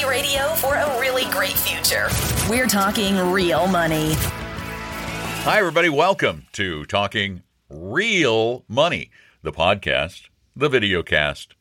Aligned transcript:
Reality 0.00 0.20
radio 0.20 0.48
for 0.54 0.74
a 0.76 1.00
really 1.00 1.24
great 1.30 1.52
future. 1.52 2.08
We're 2.48 2.66
talking 2.66 3.16
real 3.32 3.66
money. 3.66 4.14
Hi, 4.14 5.58
everybody. 5.58 5.88
Welcome 5.88 6.46
to 6.52 6.84
Talking 6.84 7.42
Real 7.68 8.64
Money, 8.68 9.10
the 9.42 9.52
podcast, 9.52 10.28
the 10.56 10.68
video 10.68 11.02
cast, 11.02 11.54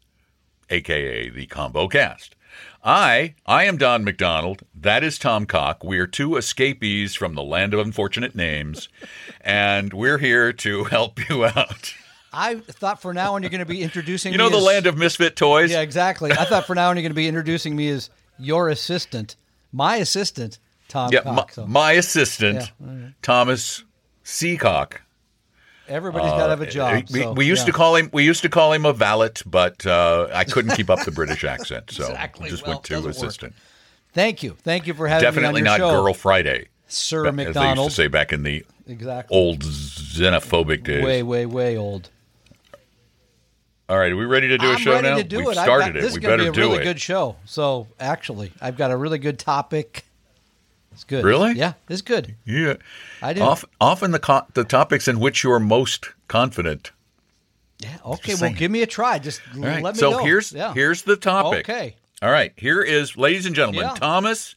aka 0.70 1.30
the 1.30 1.48
combo 1.48 1.88
cast. 1.88 2.36
I, 2.84 3.36
I 3.46 3.66
am 3.66 3.78
Don 3.78 4.04
McDonald. 4.04 4.62
That 4.76 5.04
is 5.04 5.18
Tom 5.18 5.46
Cock. 5.46 5.84
We 5.84 6.00
are 6.00 6.08
two 6.08 6.36
escapees 6.36 7.16
from 7.16 7.36
the 7.36 7.44
land 7.44 7.74
of 7.74 7.80
unfortunate 7.80 8.36
names, 8.36 8.90
and 9.42 9.94
we're 9.94 10.20
here 10.20 10.54
to 10.54 10.84
help 10.86 11.30
you 11.30 11.46
out. 11.46 11.94
I 12.32 12.56
thought 12.56 13.02
for 13.02 13.14
now 13.14 13.34
on 13.34 13.42
you're 13.44 13.50
going 13.50 13.60
to 13.60 13.66
be 13.66 13.82
introducing 13.82 14.32
You 14.32 14.38
know 14.38 14.46
me 14.46 14.52
the 14.52 14.58
as- 14.58 14.64
land 14.64 14.86
of 14.88 14.98
misfit 14.98 15.36
toys? 15.36 15.72
Yeah, 15.72 15.82
exactly. 15.82 16.32
I 16.32 16.46
thought 16.46 16.68
for 16.68 16.76
now 16.76 16.90
on 16.90 16.96
you're 16.96 17.02
going 17.02 17.12
to 17.12 17.16
be 17.16 17.28
introducing 17.28 17.76
me 17.76 17.90
as 17.90 18.10
your 18.40 18.70
assistant, 18.70 19.36
my 19.72 19.98
assistant, 19.98 20.60
Tom 20.88 21.12
Yeah, 21.12 21.46
So 21.52 21.68
my 21.68 21.94
assistant, 21.94 22.72
Yeah, 22.80 22.88
right. 22.88 23.14
Thomas 23.22 23.84
Seacock. 24.24 25.02
everybody's 25.88 26.32
got 26.32 26.44
to 26.46 26.50
have 26.50 26.62
a 26.62 26.68
job. 26.68 26.94
Uh, 26.94 27.02
we, 27.12 27.22
so, 27.22 27.34
we 27.34 27.46
used 27.46 27.62
yeah. 27.62 27.66
to 27.68 27.72
call 27.74 27.96
him 27.96 28.10
we 28.14 28.24
used 28.24 28.42
to 28.44 28.50
call 28.50 28.74
him 28.74 28.86
a 28.86 28.94
valet, 28.94 29.32
but 29.46 29.86
uh, 29.86 30.28
I 30.34 30.44
couldn't 30.44 30.76
keep 30.76 30.90
up 30.90 31.04
the 31.06 31.12
British 31.12 31.44
accent, 31.56 31.92
so 31.92 32.06
Exactly. 32.06 32.50
just 32.50 32.64
Well, 32.64 32.74
went 32.76 32.84
to 32.86 32.94
doesn't 32.94 33.06
work. 33.08 33.16
assistant. 33.16 33.54
Thank 34.14 34.42
you, 34.44 34.56
thank 34.64 34.88
you 34.88 34.94
for 34.96 35.08
having 35.08 35.24
Definitely 35.24 35.62
me 35.62 35.68
on 35.68 35.78
not 35.78 35.86
your 35.86 35.92
show, 35.92 36.04
Girl 36.04 36.14
Friday, 36.14 36.68
Sir 36.88 37.28
as 37.28 37.36
they 37.36 37.70
used 37.70 37.84
to 37.84 37.90
say 37.92 38.08
back 38.08 38.34
in 38.34 38.44
the 38.44 38.66
Exactly. 38.88 39.38
old 39.38 39.60
xenophobic 39.60 40.84
days. 40.84 41.04
Way, 41.04 41.22
way, 41.22 41.46
way 41.46 41.78
old. 41.78 42.10
All 43.90 43.98
right, 43.98 44.12
are 44.12 44.16
we 44.16 44.26
ready 44.26 44.48
to 44.50 44.58
do 44.60 44.68
a 44.68 44.74
I'm 44.74 44.78
show 44.78 44.92
ready 44.92 45.10
now? 45.10 45.18
to 45.18 45.24
do 45.24 45.38
We've 45.40 45.48
it. 45.50 45.54
Started 45.54 45.86
got, 45.86 45.96
it. 45.96 46.02
This 46.02 46.04
we 46.04 46.08
is 46.10 46.18
going 46.20 46.38
better 46.38 46.46
to 46.46 46.52
be 46.52 46.62
a 46.62 46.64
do 46.64 46.70
really 46.70 46.82
it. 46.82 46.84
good 46.84 47.02
show. 47.02 47.38
So 47.46 47.88
actually, 48.00 48.52
I've 48.62 48.78
got 48.78 48.92
a 48.92 48.98
really 48.98 49.18
good 49.18 49.40
topic. 49.40 50.06
It's 50.92 51.04
good. 51.04 51.26
Really? 51.26 51.54
Yeah, 51.54 51.74
it's 51.90 52.04
good. 52.04 52.36
Yeah. 52.46 52.76
I 53.22 53.34
do. 53.34 53.42
Off, 53.42 53.66
often 53.82 54.12
the 54.12 54.20
co- 54.20 54.46
the 54.54 54.64
topics 54.64 55.08
in 55.08 55.20
which 55.20 55.44
you're 55.44 55.60
most 55.60 56.10
confident. 56.28 56.92
Yeah. 57.80 57.98
Okay. 58.06 58.36
Well, 58.40 58.54
give 58.54 58.70
me 58.70 58.84
a 58.84 58.88
try. 58.88 59.18
Just 59.18 59.42
right. 59.56 59.82
let 59.82 59.96
me 59.96 60.00
so 60.00 60.12
know. 60.12 60.24
here's 60.24 60.52
yeah. 60.52 60.74
here's 60.74 61.02
the 61.02 61.16
topic. 61.16 61.68
Okay. 61.68 61.96
All 62.22 62.30
right. 62.30 62.54
Here 62.58 62.82
is, 62.84 63.18
ladies 63.18 63.48
and 63.48 63.56
gentlemen, 63.56 63.86
Yeah. 63.86 63.94
Thomas 63.96 64.56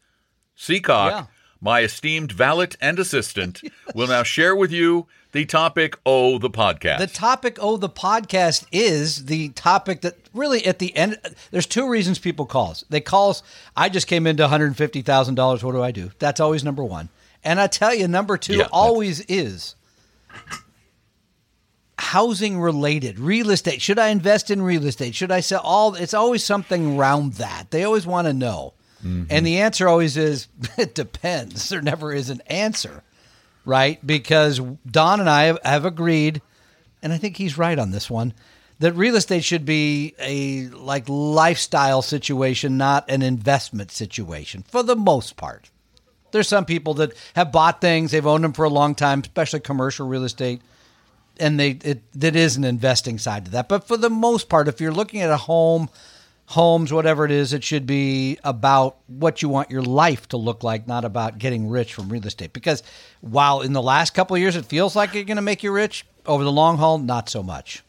Seacock, 0.56 1.12
Yeah. 1.12 1.26
My 1.62 1.80
esteemed 1.80 2.32
valet 2.32 2.70
and 2.80 2.98
assistant, 2.98 3.62
will 3.94 4.08
now 4.08 4.24
share 4.24 4.54
with 4.54 4.72
you 4.72 5.06
the 5.30 5.46
topic. 5.46 5.96
Oh, 6.04 6.38
the 6.38 6.50
podcast. 6.50 6.98
The 6.98 7.06
topic 7.06 7.56
oh 7.60 7.76
the 7.78 7.88
podcast 7.88 8.66
is 8.72 9.26
the 9.26 9.50
topic 9.50 10.02
that 10.02 10.16
really 10.34 10.66
at 10.66 10.80
the 10.80 10.94
end 10.96 11.18
there's 11.50 11.66
two 11.66 11.88
reasons 11.88 12.18
people 12.18 12.44
call 12.44 12.72
us. 12.72 12.84
They 12.90 13.00
call 13.00 13.30
us 13.30 13.42
I 13.76 13.88
just 13.88 14.08
came 14.08 14.26
into 14.26 14.46
$150,000 14.46 15.62
what 15.62 15.72
do 15.72 15.82
I 15.82 15.92
do? 15.92 16.10
That's 16.18 16.40
always 16.40 16.64
number 16.64 16.84
1. 16.84 17.08
And 17.44 17.60
I 17.60 17.68
tell 17.68 17.94
you 17.94 18.08
number 18.08 18.36
2 18.36 18.56
Yeah, 18.56 18.68
always 18.72 19.20
is 19.20 19.76
housing 21.98 22.60
related, 22.60 23.18
real 23.20 23.50
estate. 23.50 23.80
Should 23.80 23.98
I 23.98 24.08
invest 24.08 24.50
in 24.50 24.60
real 24.60 24.84
estate? 24.84 25.14
Should 25.14 25.30
I 25.30 25.40
sell 25.40 25.60
all 25.62 25.94
it's 25.94 26.14
always 26.14 26.42
something 26.42 26.98
around 26.98 27.34
that. 27.34 27.70
They 27.70 27.84
always 27.84 28.04
want 28.04 28.26
to 28.26 28.32
know. 28.32 28.74
Mm-hmm. 29.04 29.24
And 29.30 29.46
the 29.46 29.58
answer 29.58 29.88
always 29.88 30.16
is 30.16 30.48
it 30.78 30.94
depends. 30.94 31.68
There 31.68 31.82
never 31.82 32.12
is 32.12 32.30
an 32.30 32.40
answer 32.46 33.02
right? 33.64 34.04
Because 34.04 34.60
Don 34.90 35.20
and 35.20 35.28
I 35.30 35.44
have, 35.44 35.58
have 35.64 35.84
agreed, 35.84 36.42
and 37.02 37.12
I 37.12 37.18
think 37.18 37.36
he's 37.36 37.58
right 37.58 37.78
on 37.78 37.90
this 37.90 38.10
one, 38.10 38.34
that 38.78 38.94
real 38.94 39.16
estate 39.16 39.44
should 39.44 39.64
be 39.64 40.14
a 40.18 40.66
like 40.68 41.04
lifestyle 41.08 42.02
situation, 42.02 42.76
not 42.76 43.08
an 43.08 43.22
investment 43.22 43.92
situation 43.92 44.64
for 44.68 44.82
the 44.82 44.96
most 44.96 45.36
part. 45.36 45.70
There's 46.32 46.48
some 46.48 46.64
people 46.64 46.94
that 46.94 47.12
have 47.36 47.52
bought 47.52 47.80
things, 47.80 48.10
they've 48.10 48.26
owned 48.26 48.42
them 48.42 48.54
for 48.54 48.64
a 48.64 48.70
long 48.70 48.94
time, 48.94 49.20
especially 49.20 49.60
commercial 49.60 50.08
real 50.08 50.24
estate, 50.24 50.62
and 51.38 51.60
they 51.60 51.70
it 51.84 52.00
that 52.18 52.34
is 52.34 52.56
an 52.56 52.64
investing 52.64 53.18
side 53.18 53.44
to 53.44 53.50
that. 53.52 53.68
But 53.68 53.86
for 53.86 53.96
the 53.96 54.10
most 54.10 54.48
part, 54.48 54.66
if 54.66 54.80
you're 54.80 54.92
looking 54.92 55.20
at 55.20 55.30
a 55.30 55.36
home, 55.36 55.88
homes, 56.46 56.92
whatever 56.92 57.24
it 57.24 57.30
is, 57.30 57.52
it 57.52 57.64
should 57.64 57.86
be 57.86 58.38
about 58.44 58.98
what 59.06 59.42
you 59.42 59.48
want 59.48 59.70
your 59.70 59.82
life 59.82 60.28
to 60.28 60.36
look 60.36 60.62
like, 60.62 60.86
not 60.86 61.04
about 61.04 61.38
getting 61.38 61.68
rich 61.68 61.94
from 61.94 62.08
real 62.08 62.26
estate. 62.26 62.52
Because 62.52 62.82
while 63.20 63.60
in 63.62 63.72
the 63.72 63.82
last 63.82 64.14
couple 64.14 64.36
of 64.36 64.42
years 64.42 64.56
it 64.56 64.66
feels 64.66 64.94
like 64.94 65.14
you're 65.14 65.24
going 65.24 65.36
to 65.36 65.42
make 65.42 65.62
you 65.62 65.72
rich, 65.72 66.04
over 66.26 66.44
the 66.44 66.52
long 66.52 66.78
haul, 66.78 66.98
not 66.98 67.28
so 67.28 67.42
much. 67.42 67.82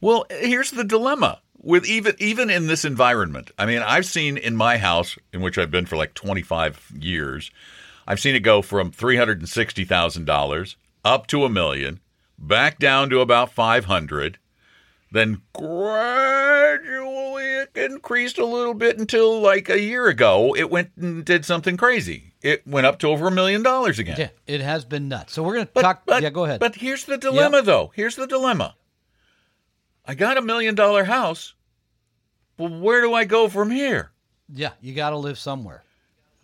Well, 0.00 0.26
here's 0.30 0.72
the 0.72 0.84
dilemma 0.84 1.40
with 1.62 1.86
even 1.86 2.14
even 2.18 2.50
in 2.50 2.66
this 2.66 2.84
environment. 2.84 3.50
I 3.58 3.66
mean, 3.66 3.82
I've 3.82 4.06
seen 4.06 4.36
in 4.36 4.56
my 4.56 4.78
house, 4.78 5.16
in 5.32 5.40
which 5.40 5.58
I've 5.58 5.70
been 5.70 5.86
for 5.86 5.96
like 5.96 6.14
25 6.14 6.92
years, 6.98 7.50
I've 8.06 8.20
seen 8.20 8.34
it 8.34 8.40
go 8.40 8.62
from 8.62 8.90
three 8.90 9.16
hundred 9.16 9.38
and 9.38 9.48
sixty 9.48 9.84
thousand 9.84 10.24
dollars 10.26 10.76
up 11.04 11.26
to 11.28 11.44
a 11.44 11.48
million, 11.48 12.00
back 12.38 12.78
down 12.78 13.10
to 13.10 13.20
about 13.20 13.52
five 13.52 13.84
hundred, 13.84 14.38
then 15.12 15.42
gradually 15.52 17.42
it 17.44 17.70
increased 17.76 18.38
a 18.38 18.44
little 18.44 18.74
bit 18.74 18.98
until 18.98 19.40
like 19.40 19.68
a 19.68 19.80
year 19.80 20.08
ago 20.08 20.54
it 20.56 20.70
went 20.70 20.90
and 20.96 21.24
did 21.24 21.44
something 21.44 21.76
crazy. 21.76 22.34
It 22.42 22.66
went 22.66 22.86
up 22.86 22.98
to 23.00 23.08
over 23.08 23.28
a 23.28 23.30
million 23.30 23.62
dollars 23.62 23.98
again. 23.98 24.16
Yeah, 24.18 24.30
it 24.46 24.60
has 24.60 24.84
been 24.84 25.08
nuts. 25.08 25.32
So 25.32 25.42
we're 25.42 25.54
going 25.54 25.68
to 25.68 25.82
talk. 25.82 26.02
but- 26.06 26.22
yeah, 26.22 26.30
go 26.30 26.44
ahead. 26.44 26.58
But 26.60 26.74
here's 26.74 27.04
the 27.04 27.16
dilemma, 27.16 27.62
though. 27.62 27.92
Here's 27.94 28.16
the 28.16 28.26
dilemma. 28.26 28.74
I 30.04 30.14
got 30.14 30.36
a 30.38 30.42
million 30.42 30.74
dollar 30.74 31.04
house, 31.04 31.54
but 32.56 32.72
where 32.72 33.00
do 33.00 33.14
I 33.14 33.24
go 33.24 33.48
from 33.48 33.70
here? 33.70 34.10
yeah, 34.52 34.72
you 34.80 34.92
got 34.94 35.10
to 35.10 35.16
live 35.16 35.38
somewhere. 35.38 35.84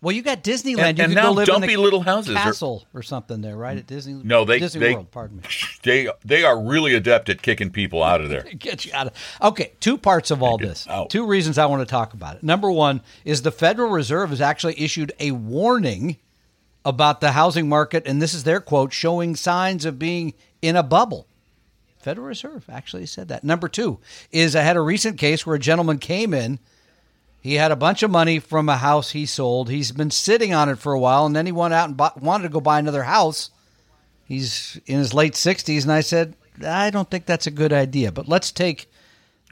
Well, 0.01 0.15
you 0.15 0.23
got 0.23 0.45
Disneyland. 0.45 0.79
And- 0.91 0.99
you 0.99 1.05
and 1.05 1.15
now 1.15 1.23
go 1.25 1.33
live 1.33 1.49
in 1.49 1.55
dumpy 1.55 1.75
the 1.75 1.81
little 1.81 2.03
houses 2.03 2.35
castle 2.37 2.87
or 2.95 3.03
something 3.03 3.41
there, 3.41 3.57
right? 3.57 3.79
At 3.79 3.87
Disney. 3.89 4.21
No, 4.23 4.45
they- 4.45 4.61
Disney 4.61 4.81
they- 4.81 4.95
World. 4.95 5.11
Pardon 5.11 5.39
me. 5.39 5.43
They 5.83 6.09
they 6.25 6.45
are 6.45 6.61
really 6.61 6.95
adept 6.95 7.29
at 7.29 7.41
kicking 7.41 7.71
people 7.71 8.03
out 8.03 8.21
of 8.21 8.29
there. 8.29 8.43
get 8.59 8.85
you 8.85 8.93
out 8.95 9.07
of 9.07 9.13
okay 9.43 9.73
two 9.81 9.97
parts 9.97 10.31
of 10.31 10.43
all 10.43 10.59
this 10.59 10.87
out. 10.89 11.09
two 11.09 11.25
reasons 11.27 11.57
i 11.57 11.65
want 11.67 11.81
to 11.81 11.87
talk 11.87 12.13
about 12.13 12.37
it 12.37 12.43
number 12.43 12.71
one 12.71 13.01
is 13.25 13.43
the 13.43 13.53
federal 13.53 13.91
reserve 13.91 14.31
has 14.31 14.41
actually 14.41 14.79
issued 14.79 15.13
a 15.21 15.31
warning 15.31 16.17
about 16.85 17.21
the 17.21 17.33
housing 17.33 17.69
market 17.69 18.03
and 18.07 18.21
this 18.21 18.35
is 18.35 18.45
their 18.45 18.61
quote 18.61 18.93
showing 18.93 19.35
signs 19.37 19.85
of 19.85 19.99
being 19.99 20.35
in 20.61 20.77
a 20.77 20.83
bubble 20.83 21.27
federal 21.99 22.27
reserve 22.27 22.65
actually 22.69 23.07
said 23.07 23.29
that 23.29 23.45
number 23.45 23.69
two 23.69 23.99
is 24.31 24.55
i 24.57 24.63
had 24.63 24.77
a 24.77 24.81
recent 24.81 25.17
case 25.17 25.47
where 25.47 25.57
a 25.57 25.61
gentleman 25.61 25.99
came 25.99 26.35
in 26.35 26.59
he 27.49 27.55
had 27.55 27.73
a 27.73 27.77
bunch 27.77 28.03
of 28.03 28.11
money 28.11 28.39
from 28.39 28.69
a 28.69 28.77
house 28.77 29.11
he 29.13 29.25
sold 29.25 29.71
he's 29.71 29.93
been 29.93 30.11
sitting 30.11 30.53
on 30.53 30.69
it 30.69 30.79
for 30.79 30.93
a 30.93 31.01
while 31.01 31.25
and 31.27 31.35
then 31.35 31.47
he 31.47 31.53
went 31.53 31.73
out 31.75 31.89
and 31.89 31.97
bought, 31.97 32.21
wanted 32.21 32.43
to 32.45 32.49
go 32.51 32.61
buy 32.61 32.79
another 32.79 33.05
house 33.05 33.51
he's 34.25 34.81
in 34.87 34.99
his 34.99 35.15
late 35.15 35.35
60s 35.35 35.83
and 35.83 35.93
i 35.93 36.01
said 36.01 36.35
i 36.67 36.91
don't 36.91 37.11
think 37.11 37.25
that's 37.27 37.47
a 37.47 37.51
good 37.51 37.73
idea 37.73 38.13
but 38.13 38.29
let's 38.29 38.51
take 38.53 38.91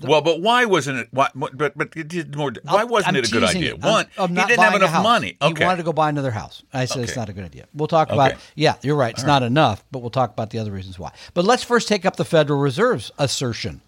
Well, 0.02 0.20
but 0.20 0.42
why 0.42 0.66
wasn't 0.66 0.98
it? 0.98 1.08
Why, 1.10 1.28
but 1.34 1.72
but 1.74 1.96
it 1.96 2.08
did 2.08 2.36
more. 2.36 2.52
Why 2.64 2.84
wasn't 2.84 3.16
I'm 3.16 3.16
it 3.16 3.28
a 3.28 3.32
good 3.32 3.44
idea? 3.44 3.76
you. 3.76 3.78
I'm- 3.82 4.04
I'm 4.18 4.28
he 4.36 4.44
didn't 4.44 4.60
have 4.60 4.74
enough 4.74 5.02
money. 5.02 5.38
Okay, 5.40 5.62
He 5.62 5.64
wanted 5.64 5.78
to 5.78 5.84
go 5.84 5.94
buy 5.94 6.10
another 6.10 6.32
house. 6.32 6.62
I 6.70 6.84
said 6.84 7.02
it's 7.04 7.16
not 7.16 7.30
a 7.30 7.32
good 7.32 7.44
idea. 7.46 7.64
We'll 7.72 7.88
talk 7.88 8.12
about 8.12 8.34
Yeah, 8.54 8.74
you're 8.82 8.94
right. 9.04 9.14
It's 9.14 9.24
not 9.24 9.42
enough, 9.42 9.78
but 9.90 10.00
we'll 10.00 10.10
talk 10.20 10.30
about 10.36 10.50
the 10.50 10.58
other 10.58 10.70
reasons 10.70 10.98
why. 10.98 11.12
But 11.32 11.46
let's 11.46 11.62
first 11.64 11.88
take 11.88 12.04
up 12.04 12.16
the 12.16 12.26
Federal 12.26 12.60
Reserve's 12.60 13.10
assertion. 13.18 13.80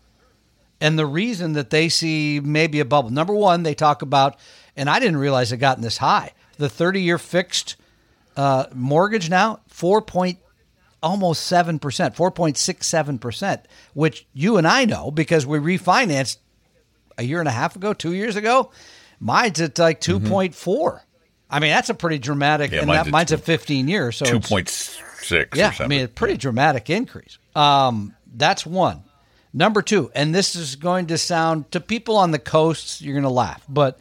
And 0.80 0.98
the 0.98 1.06
reason 1.06 1.54
that 1.54 1.70
they 1.70 1.88
see 1.88 2.40
maybe 2.42 2.78
a 2.80 2.84
bubble. 2.84 3.10
Number 3.10 3.34
one, 3.34 3.62
they 3.64 3.74
talk 3.74 4.02
about, 4.02 4.38
and 4.76 4.88
I 4.88 5.00
didn't 5.00 5.16
realize 5.16 5.50
it 5.52 5.56
gotten 5.56 5.82
this 5.82 5.96
high. 5.96 6.32
The 6.56 6.68
30 6.68 7.02
year 7.02 7.18
fixed 7.18 7.76
uh, 8.36 8.66
mortgage 8.72 9.28
now, 9.28 9.60
4 9.68 10.02
point, 10.02 10.38
almost 11.02 11.50
7%, 11.50 11.80
4.67%, 11.80 13.62
which 13.94 14.26
you 14.32 14.56
and 14.56 14.66
I 14.66 14.84
know 14.84 15.10
because 15.10 15.46
we 15.46 15.58
refinanced 15.58 16.38
a 17.16 17.22
year 17.24 17.40
and 17.40 17.48
a 17.48 17.52
half 17.52 17.76
ago, 17.76 17.92
two 17.92 18.12
years 18.12 18.36
ago. 18.36 18.70
Mine's 19.20 19.60
at 19.60 19.78
like 19.78 20.00
2.4. 20.00 21.00
I 21.50 21.60
mean, 21.60 21.70
that's 21.70 21.88
a 21.90 21.94
pretty 21.94 22.18
dramatic, 22.18 22.70
Mm-hmm. 22.70 22.74
Yeah, 22.74 22.80
and 22.82 22.88
mine's 22.88 22.98
that 23.00 23.06
at 23.08 23.12
mine's 23.12 23.28
two- 23.30 23.34
a 23.36 23.38
15 23.38 23.88
years, 23.88 24.16
So 24.16 24.24
two 24.26 24.40
point 24.40 24.68
six. 24.68 25.56
yeah, 25.58 25.72
I 25.80 25.86
mean, 25.88 26.04
a 26.04 26.08
pretty 26.08 26.36
dramatic 26.36 26.90
increase. 26.90 27.38
Um, 27.56 28.14
that's 28.32 28.64
one. 28.66 29.02
Number 29.52 29.82
two, 29.82 30.10
and 30.14 30.34
this 30.34 30.54
is 30.54 30.76
going 30.76 31.06
to 31.06 31.18
sound 31.18 31.70
to 31.72 31.80
people 31.80 32.16
on 32.16 32.30
the 32.30 32.38
coasts, 32.38 33.00
you're 33.00 33.14
going 33.14 33.22
to 33.22 33.30
laugh, 33.30 33.64
but 33.68 33.98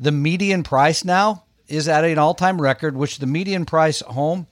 the 0.00 0.12
median 0.12 0.62
price 0.62 1.04
now 1.04 1.44
is 1.68 1.88
at 1.88 2.04
an 2.04 2.18
all 2.18 2.34
time 2.34 2.60
record, 2.60 2.96
which 2.96 3.18
the 3.18 3.26
median 3.26 3.64
price 3.64 4.00
home 4.00 4.46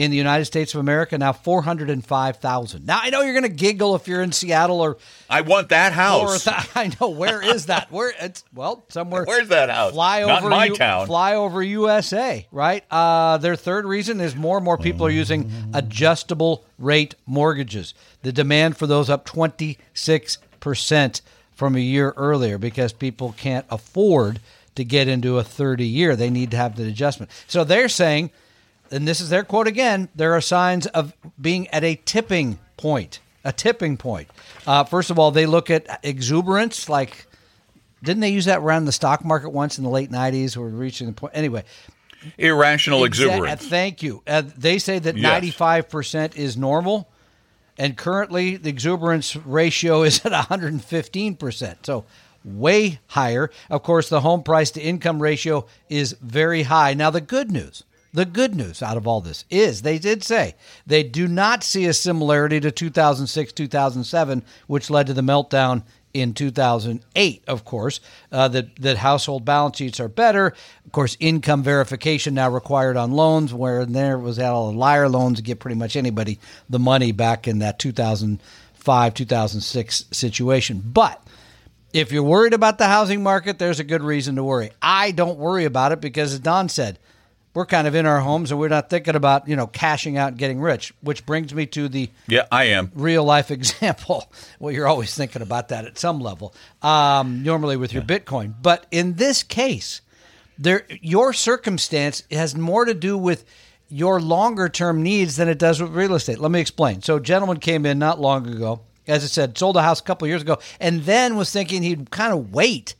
in 0.00 0.10
the 0.10 0.16
United 0.16 0.46
States 0.46 0.72
of 0.72 0.80
America 0.80 1.18
now 1.18 1.30
four 1.30 1.60
hundred 1.60 1.90
and 1.90 2.04
five 2.04 2.38
thousand. 2.38 2.86
Now 2.86 3.00
I 3.02 3.10
know 3.10 3.20
you're 3.20 3.34
going 3.34 3.42
to 3.42 3.50
giggle 3.50 3.94
if 3.96 4.08
you're 4.08 4.22
in 4.22 4.32
Seattle 4.32 4.80
or 4.80 4.96
I 5.28 5.42
want 5.42 5.68
that 5.68 5.92
house. 5.92 6.46
Or 6.46 6.52
I 6.74 6.90
know 6.98 7.10
where 7.10 7.42
is 7.42 7.66
that? 7.66 7.92
Where 7.92 8.10
it's 8.18 8.42
well 8.54 8.82
somewhere. 8.88 9.24
Where's 9.24 9.48
that 9.48 9.68
house? 9.68 9.92
Fly 9.92 10.22
Not 10.22 10.40
over 10.40 10.48
my 10.48 10.64
U- 10.66 10.74
town. 10.74 11.06
Fly 11.06 11.34
over 11.34 11.62
USA, 11.62 12.46
right? 12.50 12.82
Uh, 12.90 13.36
their 13.36 13.56
third 13.56 13.84
reason 13.84 14.20
is 14.22 14.34
more 14.34 14.56
and 14.56 14.64
more 14.64 14.78
people 14.78 15.04
are 15.04 15.10
using 15.10 15.50
adjustable 15.74 16.64
rate 16.78 17.14
mortgages. 17.26 17.92
The 18.22 18.32
demand 18.32 18.78
for 18.78 18.86
those 18.86 19.10
up 19.10 19.26
twenty 19.26 19.76
six 19.92 20.38
percent 20.60 21.20
from 21.52 21.76
a 21.76 21.80
year 21.80 22.14
earlier 22.16 22.56
because 22.56 22.94
people 22.94 23.34
can't 23.36 23.66
afford 23.68 24.40
to 24.76 24.84
get 24.84 25.08
into 25.08 25.36
a 25.36 25.44
30 25.44 25.84
year. 25.84 26.16
They 26.16 26.30
need 26.30 26.52
to 26.52 26.56
have 26.56 26.76
the 26.76 26.86
adjustment. 26.86 27.30
So 27.46 27.64
they're 27.64 27.90
saying 27.90 28.30
and 28.90 29.06
this 29.06 29.20
is 29.20 29.28
their 29.30 29.42
quote 29.44 29.66
again, 29.66 30.08
there 30.14 30.32
are 30.34 30.40
signs 30.40 30.86
of 30.88 31.14
being 31.40 31.68
at 31.68 31.84
a 31.84 31.96
tipping 32.04 32.58
point. 32.76 33.20
A 33.44 33.52
tipping 33.52 33.96
point. 33.96 34.28
Uh, 34.66 34.84
first 34.84 35.10
of 35.10 35.18
all, 35.18 35.30
they 35.30 35.46
look 35.46 35.70
at 35.70 36.00
exuberance, 36.02 36.88
like, 36.88 37.26
didn't 38.02 38.20
they 38.20 38.28
use 38.30 38.44
that 38.46 38.58
around 38.58 38.84
the 38.84 38.92
stock 38.92 39.24
market 39.24 39.50
once 39.50 39.78
in 39.78 39.84
the 39.84 39.90
late 39.90 40.10
90s? 40.10 40.56
We're 40.56 40.68
reaching 40.68 41.06
the 41.06 41.12
point. 41.14 41.32
Anyway, 41.36 41.64
Irrational 42.36 43.04
exuberance. 43.04 43.62
uh, 43.64 43.68
thank 43.68 44.02
you. 44.02 44.22
Uh, 44.26 44.42
they 44.56 44.78
say 44.78 44.98
that 44.98 45.16
Yes. 45.16 45.42
95% 45.56 46.36
is 46.36 46.56
normal, 46.56 47.08
and 47.78 47.96
currently 47.96 48.56
the 48.58 48.68
exuberance 48.68 49.36
ratio 49.36 50.02
is 50.02 50.24
at 50.26 50.32
115%. 50.32 51.76
So 51.86 52.04
way 52.44 53.00
higher. 53.08 53.50
Of 53.70 53.82
course, 53.82 54.08
the 54.08 54.20
home 54.20 54.42
price 54.42 54.70
to 54.72 54.80
income 54.82 55.20
ratio 55.22 55.66
is 55.88 56.14
very 56.20 56.64
high. 56.64 56.94
Now, 56.94 57.10
the 57.10 57.20
good 57.20 57.50
news. 57.50 57.84
The 58.12 58.24
good 58.24 58.56
news 58.56 58.82
out 58.82 58.96
of 58.96 59.06
all 59.06 59.20
this 59.20 59.44
is 59.50 59.82
they 59.82 59.98
did 59.98 60.24
say 60.24 60.56
they 60.86 61.04
do 61.04 61.28
not 61.28 61.62
see 61.62 61.86
a 61.86 61.92
similarity 61.92 62.58
to 62.60 62.70
2006, 62.72 63.52
2007, 63.52 64.42
which 64.66 64.90
led 64.90 65.06
to 65.06 65.14
the 65.14 65.20
meltdown 65.22 65.84
in 66.12 66.34
2008, 66.34 67.44
of 67.46 67.64
course, 67.64 68.00
uh, 68.32 68.48
that, 68.48 68.74
that 68.76 68.96
household 68.96 69.44
balance 69.44 69.76
sheets 69.76 70.00
are 70.00 70.08
better. 70.08 70.54
Of 70.84 70.92
course, 70.92 71.16
income 71.20 71.62
verification 71.62 72.34
now 72.34 72.50
required 72.50 72.96
on 72.96 73.12
loans, 73.12 73.54
where 73.54 73.86
there 73.86 74.18
was 74.18 74.38
all 74.38 74.72
the 74.72 74.78
liar 74.78 75.08
loans 75.08 75.38
to 75.38 75.42
get 75.42 75.60
pretty 75.60 75.76
much 75.76 75.94
anybody 75.94 76.40
the 76.68 76.80
money 76.80 77.12
back 77.12 77.46
in 77.46 77.60
that 77.60 77.78
2005, 77.78 79.14
2006 79.14 80.04
situation. 80.10 80.82
But 80.84 81.24
if 81.92 82.10
you're 82.10 82.22
worried 82.22 82.54
about 82.54 82.78
the 82.78 82.88
housing 82.88 83.22
market, 83.22 83.60
there's 83.60 83.80
a 83.80 83.84
good 83.84 84.02
reason 84.02 84.36
to 84.36 84.44
worry. 84.44 84.70
I 84.82 85.12
don't 85.12 85.38
worry 85.38 85.64
about 85.64 85.92
it 85.92 86.00
because, 86.00 86.32
as 86.32 86.40
Don 86.40 86.68
said, 86.68 86.98
we're 87.54 87.66
kind 87.66 87.86
of 87.86 87.94
in 87.94 88.06
our 88.06 88.20
homes 88.20 88.50
and 88.50 88.60
we're 88.60 88.68
not 88.68 88.90
thinking 88.90 89.16
about, 89.16 89.48
you 89.48 89.56
know, 89.56 89.66
cashing 89.66 90.16
out 90.16 90.28
and 90.28 90.38
getting 90.38 90.60
rich, 90.60 90.92
which 91.00 91.26
brings 91.26 91.52
me 91.52 91.66
to 91.66 91.88
the 91.88 92.08
yeah, 92.28 92.46
I 92.52 92.64
am. 92.64 92.92
real 92.94 93.24
life 93.24 93.50
example. 93.50 94.30
Well, 94.58 94.72
you're 94.72 94.86
always 94.86 95.14
thinking 95.14 95.42
about 95.42 95.68
that 95.68 95.84
at 95.84 95.98
some 95.98 96.20
level, 96.20 96.54
um, 96.82 97.42
normally 97.42 97.76
with 97.76 97.92
your 97.92 98.02
Bitcoin. 98.02 98.54
But 98.60 98.86
in 98.90 99.14
this 99.14 99.42
case, 99.42 100.00
there 100.58 100.84
your 101.00 101.32
circumstance 101.32 102.22
has 102.30 102.54
more 102.54 102.84
to 102.84 102.94
do 102.94 103.18
with 103.18 103.44
your 103.88 104.20
longer 104.20 104.68
term 104.68 105.02
needs 105.02 105.36
than 105.36 105.48
it 105.48 105.58
does 105.58 105.80
with 105.82 105.90
real 105.90 106.14
estate. 106.14 106.38
Let 106.38 106.52
me 106.52 106.60
explain. 106.60 107.02
So, 107.02 107.16
a 107.16 107.20
gentleman 107.20 107.58
came 107.58 107.84
in 107.84 107.98
not 107.98 108.20
long 108.20 108.46
ago, 108.46 108.82
as 109.08 109.24
I 109.24 109.26
said, 109.26 109.58
sold 109.58 109.76
a 109.76 109.82
house 109.82 109.98
a 109.98 110.04
couple 110.04 110.28
years 110.28 110.42
ago, 110.42 110.58
and 110.78 111.02
then 111.02 111.34
was 111.34 111.50
thinking 111.50 111.82
he'd 111.82 112.10
kind 112.10 112.32
of 112.32 112.52
wait 112.52 112.94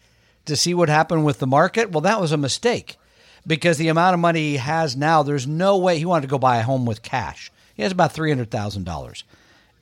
to 0.46 0.56
see 0.56 0.74
what 0.74 0.88
happened 0.88 1.24
with 1.24 1.38
the 1.38 1.46
market. 1.46 1.92
Well, 1.92 2.00
that 2.00 2.20
was 2.20 2.32
a 2.32 2.36
mistake 2.36 2.96
because 3.46 3.78
the 3.78 3.88
amount 3.88 4.14
of 4.14 4.20
money 4.20 4.50
he 4.52 4.56
has 4.56 4.96
now, 4.96 5.22
there's 5.22 5.46
no 5.46 5.76
way 5.78 5.98
he 5.98 6.04
wanted 6.04 6.22
to 6.22 6.30
go 6.30 6.38
buy 6.38 6.58
a 6.58 6.62
home 6.62 6.86
with 6.86 7.02
cash. 7.02 7.50
He 7.74 7.82
has 7.82 7.92
about 7.92 8.12
three 8.12 8.30
hundred 8.30 8.50
thousand 8.50 8.84
dollars. 8.84 9.24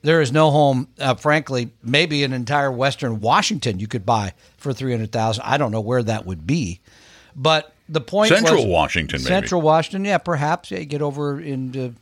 There 0.02 0.20
is 0.20 0.30
no 0.30 0.50
home, 0.50 0.88
uh, 1.00 1.14
frankly, 1.16 1.70
maybe 1.82 2.22
an 2.22 2.32
entire 2.32 2.70
Western 2.70 3.20
Washington 3.20 3.80
you 3.80 3.88
could 3.88 4.06
buy 4.06 4.32
for 4.56 4.72
three 4.72 4.92
hundred 4.92 5.10
thousand. 5.10 5.42
I 5.44 5.56
don't 5.56 5.72
know 5.72 5.80
where 5.80 6.02
that 6.02 6.24
would 6.24 6.46
be, 6.46 6.80
but 7.34 7.72
the 7.88 8.00
point 8.00 8.28
Central 8.28 8.58
was, 8.58 8.66
Washington, 8.66 9.18
maybe. 9.20 9.28
Central 9.28 9.60
Washington, 9.60 10.04
yeah, 10.04 10.18
perhaps. 10.18 10.70
Yeah, 10.70 10.78
you 10.78 10.84
get 10.84 11.02
over 11.02 11.40
into 11.40 11.94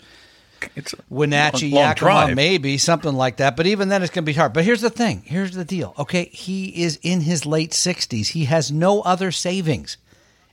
It's 0.75 0.95
Wenatchee, 1.09 1.71
long, 1.71 1.81
long 1.83 1.89
Yakima, 1.91 2.11
drive. 2.11 2.35
maybe 2.37 2.77
something 2.77 3.15
like 3.15 3.37
that. 3.39 3.57
But 3.57 3.67
even 3.67 3.89
then, 3.89 4.03
it's 4.03 4.13
going 4.13 4.25
to 4.25 4.31
be 4.31 4.35
hard. 4.37 4.53
But 4.53 4.65
here's 4.65 4.81
the 4.81 4.91
thing. 4.91 5.23
Here's 5.25 5.53
the 5.53 5.65
deal. 5.65 5.95
Okay, 5.99 6.27
he 6.27 6.83
is 6.83 6.99
in 7.03 7.23
his 7.23 7.47
late 7.47 7.73
sixties. 7.73 8.31
He 8.31 8.45
has 8.47 8.71
no 8.73 9.01
other 9.03 9.31
savings, 9.31 9.97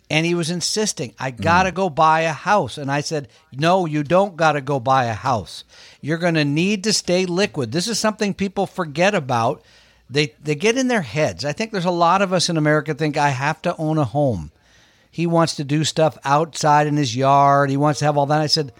and 0.09 0.25
he 0.25 0.35
was 0.35 0.49
insisting, 0.49 1.13
"I 1.19 1.31
got 1.31 1.63
to 1.63 1.69
Hmm. 1.69 1.75
go 1.75 1.89
buy 1.89 2.21
a 2.21 2.33
house." 2.33 2.77
And 2.77 2.91
I 2.91 3.01
said, 3.01 3.27
"No, 3.51 3.85
you 3.85 4.03
don't 4.03 4.35
got 4.35 4.53
to 4.53 4.61
go 4.61 4.79
buy 4.79 5.05
a 5.05 5.13
house. 5.13 5.63
You're 6.01 6.17
going 6.17 6.33
to 6.35 6.45
need 6.45 6.83
to 6.83 6.93
stay 6.93 7.25
liquid. 7.25 7.71
This 7.71 7.87
is 7.87 7.99
something 7.99 8.33
people 8.33 8.65
forget 8.67 9.15
about. 9.15 9.61
They 10.09 10.33
they 10.43 10.55
get 10.55 10.77
in 10.77 10.87
their 10.89 11.01
heads. 11.01 11.45
I 11.45 11.53
think 11.53 11.71
there's 11.71 11.85
a 11.85 11.91
lot 11.91 12.21
of 12.21 12.33
us 12.33 12.49
in 12.49 12.57
America 12.57 12.93
think 12.93 13.17
I 13.17 13.29
have 13.29 13.61
to 13.63 13.75
own 13.77 13.97
a 13.97 14.03
home." 14.05 14.51
He 15.09 15.27
wants 15.27 15.55
to 15.55 15.63
do 15.63 15.83
stuff 15.83 16.17
outside 16.25 16.87
in 16.87 16.97
his 16.97 17.15
yard. 17.15 17.69
He 17.69 17.77
wants 17.77 17.99
to 17.99 18.05
have 18.05 18.17
all 18.17 18.25
that. 18.25 18.41
I 18.41 18.47
said, 18.47 18.73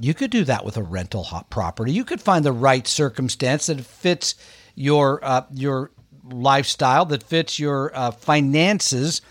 you 0.00 0.12
could 0.12 0.30
do 0.30 0.44
that 0.44 0.64
with 0.64 0.76
a 0.76 0.82
rental 0.82 1.22
hot 1.24 1.50
property. 1.50 1.92
You 1.92 2.04
could 2.04 2.20
find 2.20 2.44
the 2.44 2.52
right 2.52 2.86
circumstance 2.86 3.66
that 3.66 3.80
fits 3.80 4.34
your 4.74 5.20
uh, 5.24 5.42
your 5.54 5.90
lifestyle, 6.24 7.04
that 7.06 7.22
fits 7.22 7.58
your 7.58 7.92
uh, 7.96 8.10
finances. 8.10 9.22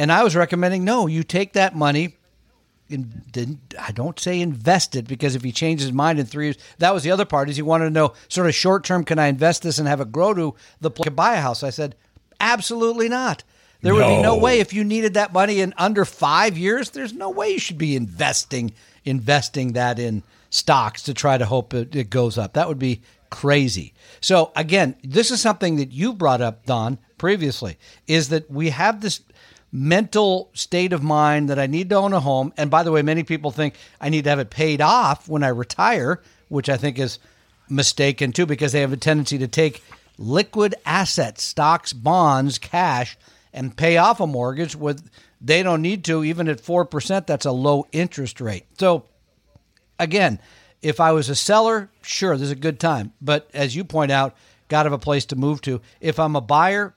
And 0.00 0.10
I 0.10 0.24
was 0.24 0.34
recommending 0.34 0.82
no, 0.82 1.06
you 1.06 1.22
take 1.22 1.52
that 1.52 1.76
money. 1.76 2.16
And 2.88 3.30
didn't, 3.30 3.74
I 3.78 3.92
don't 3.92 4.18
say 4.18 4.40
invest 4.40 4.96
it 4.96 5.06
because 5.06 5.36
if 5.36 5.42
he 5.44 5.52
changes 5.52 5.86
his 5.88 5.92
mind 5.92 6.18
in 6.18 6.24
three 6.24 6.46
years, 6.46 6.56
that 6.78 6.94
was 6.94 7.02
the 7.02 7.10
other 7.10 7.26
part. 7.26 7.50
Is 7.50 7.56
he 7.56 7.62
wanted 7.62 7.84
to 7.84 7.90
know 7.90 8.14
sort 8.28 8.46
of 8.48 8.54
short 8.54 8.82
term, 8.82 9.04
can 9.04 9.18
I 9.18 9.26
invest 9.26 9.62
this 9.62 9.78
and 9.78 9.86
have 9.86 10.00
it 10.00 10.10
grow 10.10 10.32
to 10.34 10.54
the 10.80 10.90
to 10.90 11.10
buy 11.10 11.34
a 11.34 11.40
house? 11.40 11.62
I 11.62 11.68
said, 11.70 11.94
absolutely 12.40 13.10
not. 13.10 13.44
There 13.82 13.94
would 13.94 14.06
be 14.08 14.16
no 14.22 14.34
No. 14.34 14.38
way 14.38 14.58
if 14.58 14.72
you 14.72 14.84
needed 14.84 15.14
that 15.14 15.32
money 15.34 15.60
in 15.60 15.74
under 15.76 16.04
five 16.06 16.56
years. 16.58 16.90
There's 16.90 17.12
no 17.12 17.30
way 17.30 17.50
you 17.50 17.58
should 17.58 17.78
be 17.78 17.94
investing 17.94 18.72
investing 19.04 19.74
that 19.74 19.98
in 19.98 20.22
stocks 20.48 21.02
to 21.02 21.14
try 21.14 21.36
to 21.38 21.46
hope 21.46 21.74
it, 21.74 21.94
it 21.94 22.10
goes 22.10 22.38
up. 22.38 22.54
That 22.54 22.68
would 22.68 22.78
be 22.78 23.02
crazy. 23.28 23.94
So 24.20 24.50
again, 24.56 24.96
this 25.04 25.30
is 25.30 25.40
something 25.40 25.76
that 25.76 25.92
you 25.92 26.12
brought 26.12 26.40
up, 26.40 26.66
Don, 26.66 26.98
previously, 27.18 27.78
is 28.08 28.30
that 28.30 28.50
we 28.50 28.70
have 28.70 29.00
this 29.00 29.20
mental 29.72 30.50
state 30.52 30.92
of 30.92 31.02
mind 31.02 31.48
that 31.48 31.58
I 31.58 31.66
need 31.66 31.90
to 31.90 31.96
own 31.96 32.12
a 32.12 32.20
home. 32.20 32.52
And 32.56 32.70
by 32.70 32.82
the 32.82 32.92
way, 32.92 33.02
many 33.02 33.22
people 33.22 33.50
think 33.50 33.74
I 34.00 34.08
need 34.08 34.24
to 34.24 34.30
have 34.30 34.38
it 34.38 34.50
paid 34.50 34.80
off 34.80 35.28
when 35.28 35.44
I 35.44 35.48
retire, 35.48 36.20
which 36.48 36.68
I 36.68 36.76
think 36.76 36.98
is 36.98 37.18
mistaken 37.68 38.32
too, 38.32 38.46
because 38.46 38.72
they 38.72 38.80
have 38.80 38.92
a 38.92 38.96
tendency 38.96 39.38
to 39.38 39.48
take 39.48 39.82
liquid 40.18 40.74
assets, 40.84 41.42
stocks, 41.42 41.92
bonds, 41.92 42.58
cash, 42.58 43.16
and 43.52 43.76
pay 43.76 43.96
off 43.96 44.20
a 44.20 44.26
mortgage 44.26 44.76
with 44.76 45.08
they 45.40 45.62
don't 45.62 45.82
need 45.82 46.04
to, 46.04 46.22
even 46.24 46.48
at 46.48 46.60
four 46.60 46.84
percent, 46.84 47.26
that's 47.26 47.46
a 47.46 47.52
low 47.52 47.86
interest 47.92 48.40
rate. 48.40 48.66
So 48.78 49.04
again, 49.98 50.40
if 50.82 51.00
I 51.00 51.12
was 51.12 51.28
a 51.28 51.34
seller, 51.34 51.90
sure, 52.02 52.36
this 52.36 52.46
is 52.46 52.50
a 52.50 52.56
good 52.56 52.80
time. 52.80 53.12
But 53.20 53.50
as 53.54 53.76
you 53.76 53.84
point 53.84 54.10
out, 54.10 54.36
got 54.68 54.82
to 54.82 54.86
have 54.90 54.92
a 54.92 54.98
place 54.98 55.26
to 55.26 55.36
move 55.36 55.60
to. 55.62 55.80
If 56.00 56.18
I'm 56.18 56.36
a 56.36 56.40
buyer, 56.40 56.94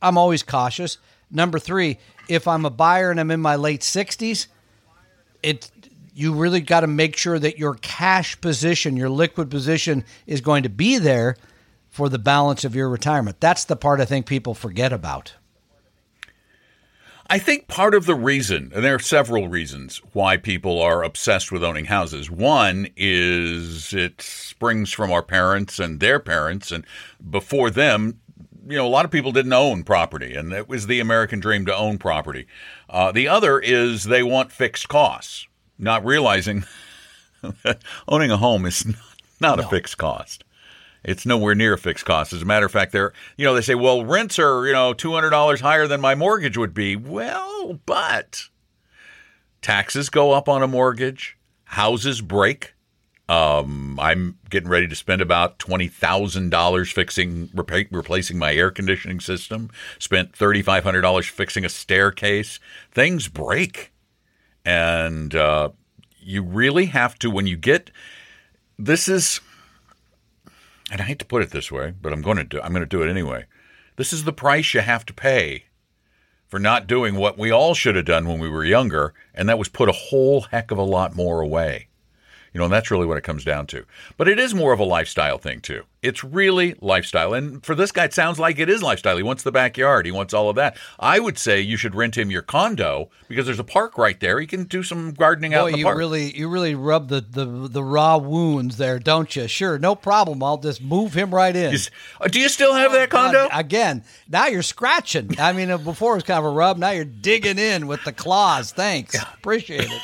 I'm 0.00 0.18
always 0.18 0.42
cautious. 0.42 0.98
Number 1.34 1.58
three, 1.58 1.98
if 2.28 2.48
I'm 2.48 2.64
a 2.64 2.70
buyer 2.70 3.10
and 3.10 3.20
I'm 3.20 3.30
in 3.30 3.40
my 3.40 3.56
late 3.56 3.80
60s, 3.82 4.46
it 5.42 5.70
you 6.14 6.32
really 6.32 6.60
got 6.60 6.80
to 6.80 6.86
make 6.86 7.16
sure 7.16 7.40
that 7.40 7.58
your 7.58 7.74
cash 7.74 8.40
position, 8.40 8.96
your 8.96 9.08
liquid 9.08 9.50
position, 9.50 10.04
is 10.28 10.40
going 10.40 10.62
to 10.62 10.68
be 10.68 10.96
there 10.96 11.36
for 11.90 12.08
the 12.08 12.20
balance 12.20 12.64
of 12.64 12.76
your 12.76 12.88
retirement. 12.88 13.40
That's 13.40 13.64
the 13.64 13.74
part 13.74 14.00
I 14.00 14.04
think 14.04 14.26
people 14.26 14.54
forget 14.54 14.92
about. 14.92 15.34
I 17.26 17.38
think 17.38 17.68
part 17.68 17.94
of 17.94 18.06
the 18.06 18.14
reason, 18.14 18.70
and 18.74 18.84
there 18.84 18.94
are 18.94 19.00
several 19.00 19.48
reasons 19.48 20.00
why 20.12 20.36
people 20.36 20.80
are 20.80 21.02
obsessed 21.02 21.50
with 21.50 21.64
owning 21.64 21.86
houses. 21.86 22.30
One 22.30 22.88
is 22.96 23.94
it 23.94 24.20
springs 24.20 24.92
from 24.92 25.10
our 25.10 25.22
parents 25.22 25.78
and 25.78 26.00
their 26.00 26.20
parents, 26.20 26.70
and 26.70 26.84
before 27.28 27.70
them, 27.70 28.20
you 28.66 28.76
know, 28.76 28.86
a 28.86 28.88
lot 28.88 29.04
of 29.04 29.10
people 29.10 29.32
didn't 29.32 29.52
own 29.52 29.84
property, 29.84 30.34
and 30.34 30.52
it 30.52 30.68
was 30.68 30.86
the 30.86 31.00
American 31.00 31.40
dream 31.40 31.66
to 31.66 31.74
own 31.74 31.98
property. 31.98 32.46
Uh, 32.88 33.12
the 33.12 33.28
other 33.28 33.58
is 33.58 34.04
they 34.04 34.22
want 34.22 34.52
fixed 34.52 34.88
costs, 34.88 35.46
not 35.78 36.04
realizing 36.04 36.64
that 37.62 37.82
owning 38.08 38.30
a 38.30 38.36
home 38.36 38.66
is 38.66 38.86
not, 38.86 38.96
not 39.40 39.60
a 39.60 39.68
fixed 39.68 39.98
cost. 39.98 40.44
It's 41.02 41.26
nowhere 41.26 41.54
near 41.54 41.74
a 41.74 41.78
fixed 41.78 42.06
cost. 42.06 42.32
As 42.32 42.42
a 42.42 42.46
matter 42.46 42.64
of 42.64 42.72
fact, 42.72 42.92
they're 42.92 43.12
you 43.36 43.44
know 43.44 43.54
they 43.54 43.60
say, 43.60 43.74
well, 43.74 44.04
rents 44.04 44.38
are 44.38 44.66
you 44.66 44.72
know 44.72 44.94
two 44.94 45.12
hundred 45.12 45.30
dollars 45.30 45.60
higher 45.60 45.86
than 45.86 46.00
my 46.00 46.14
mortgage 46.14 46.56
would 46.56 46.72
be. 46.72 46.96
Well, 46.96 47.80
but 47.84 48.44
taxes 49.60 50.08
go 50.08 50.32
up 50.32 50.48
on 50.48 50.62
a 50.62 50.68
mortgage, 50.68 51.36
houses 51.64 52.22
break, 52.22 52.73
Um, 53.28 53.98
I'm 53.98 54.38
getting 54.50 54.68
ready 54.68 54.86
to 54.86 54.94
spend 54.94 55.22
about 55.22 55.58
twenty 55.58 55.88
thousand 55.88 56.50
dollars 56.50 56.92
fixing 56.92 57.48
repa- 57.48 57.88
replacing 57.90 58.38
my 58.38 58.54
air 58.54 58.70
conditioning 58.70 59.20
system. 59.20 59.70
Spent 59.98 60.36
thirty 60.36 60.60
five 60.60 60.84
hundred 60.84 61.00
dollars 61.00 61.26
fixing 61.26 61.64
a 61.64 61.70
staircase. 61.70 62.60
Things 62.92 63.28
break, 63.28 63.92
and 64.64 65.34
uh, 65.34 65.70
you 66.20 66.42
really 66.42 66.86
have 66.86 67.18
to 67.20 67.30
when 67.30 67.46
you 67.46 67.56
get 67.56 67.90
this 68.78 69.08
is. 69.08 69.40
And 70.90 71.00
I 71.00 71.04
hate 71.04 71.18
to 71.20 71.24
put 71.24 71.42
it 71.42 71.50
this 71.50 71.72
way, 71.72 71.94
but 72.00 72.12
I'm 72.12 72.20
going 72.20 72.36
to 72.36 72.44
do. 72.44 72.60
I'm 72.60 72.72
going 72.72 72.82
to 72.82 72.86
do 72.86 73.02
it 73.02 73.08
anyway. 73.08 73.46
This 73.96 74.12
is 74.12 74.24
the 74.24 74.32
price 74.34 74.74
you 74.74 74.80
have 74.80 75.06
to 75.06 75.14
pay 75.14 75.64
for 76.46 76.58
not 76.58 76.86
doing 76.86 77.14
what 77.14 77.38
we 77.38 77.50
all 77.50 77.72
should 77.72 77.96
have 77.96 78.04
done 78.04 78.28
when 78.28 78.38
we 78.38 78.50
were 78.50 78.64
younger, 78.64 79.14
and 79.34 79.48
that 79.48 79.58
was 79.58 79.68
put 79.70 79.88
a 79.88 79.92
whole 79.92 80.42
heck 80.42 80.70
of 80.70 80.76
a 80.76 80.82
lot 80.82 81.16
more 81.16 81.40
away. 81.40 81.88
You 82.54 82.60
know, 82.60 82.64
and 82.66 82.72
that's 82.72 82.90
really 82.90 83.04
what 83.06 83.16
it 83.18 83.24
comes 83.24 83.44
down 83.44 83.66
to. 83.66 83.84
But 84.16 84.28
it 84.28 84.38
is 84.38 84.54
more 84.54 84.72
of 84.72 84.78
a 84.78 84.84
lifestyle 84.84 85.38
thing, 85.38 85.60
too. 85.60 85.82
It's 86.02 86.22
really 86.22 86.76
lifestyle. 86.80 87.34
And 87.34 87.64
for 87.66 87.74
this 87.74 87.90
guy, 87.90 88.04
it 88.04 88.14
sounds 88.14 88.38
like 88.38 88.60
it 88.60 88.68
is 88.68 88.80
lifestyle. 88.80 89.16
He 89.16 89.22
wants 89.24 89.42
the 89.42 89.50
backyard, 89.50 90.06
he 90.06 90.12
wants 90.12 90.32
all 90.32 90.48
of 90.48 90.54
that. 90.56 90.76
I 91.00 91.18
would 91.18 91.36
say 91.36 91.60
you 91.60 91.76
should 91.76 91.94
rent 91.96 92.16
him 92.16 92.30
your 92.30 92.42
condo 92.42 93.10
because 93.26 93.46
there's 93.46 93.58
a 93.58 93.64
park 93.64 93.98
right 93.98 94.20
there. 94.20 94.38
He 94.38 94.46
can 94.46 94.64
do 94.64 94.82
some 94.84 95.12
gardening 95.14 95.52
out 95.54 95.62
Boy, 95.62 95.66
in 95.68 95.72
the 95.72 95.78
you 95.78 95.84
park. 95.86 95.98
really 95.98 96.36
you 96.36 96.48
really 96.48 96.74
rub 96.76 97.08
the, 97.08 97.22
the 97.22 97.44
the 97.46 97.82
raw 97.82 98.18
wounds 98.18 98.76
there, 98.76 98.98
don't 99.00 99.34
you? 99.34 99.48
Sure, 99.48 99.78
no 99.78 99.94
problem. 99.96 100.42
I'll 100.42 100.58
just 100.58 100.80
move 100.82 101.14
him 101.14 101.34
right 101.34 101.56
in. 101.56 101.72
Is- 101.74 101.90
uh, 102.20 102.28
do 102.28 102.38
you 102.38 102.50
still 102.50 102.74
have 102.74 102.92
that 102.92 103.08
condo? 103.10 103.48
God, 103.48 103.58
again, 103.58 104.04
now 104.28 104.46
you're 104.46 104.62
scratching. 104.62 105.40
I 105.40 105.54
mean, 105.54 105.70
uh, 105.70 105.78
before 105.78 106.12
it 106.12 106.16
was 106.16 106.24
kind 106.24 106.38
of 106.38 106.44
a 106.44 106.50
rub. 106.54 106.76
Now 106.76 106.90
you're 106.90 107.04
digging 107.06 107.58
in 107.58 107.86
with 107.88 108.04
the 108.04 108.12
claws. 108.12 108.70
Thanks, 108.72 109.16
appreciate 109.38 109.90
it. 109.90 110.02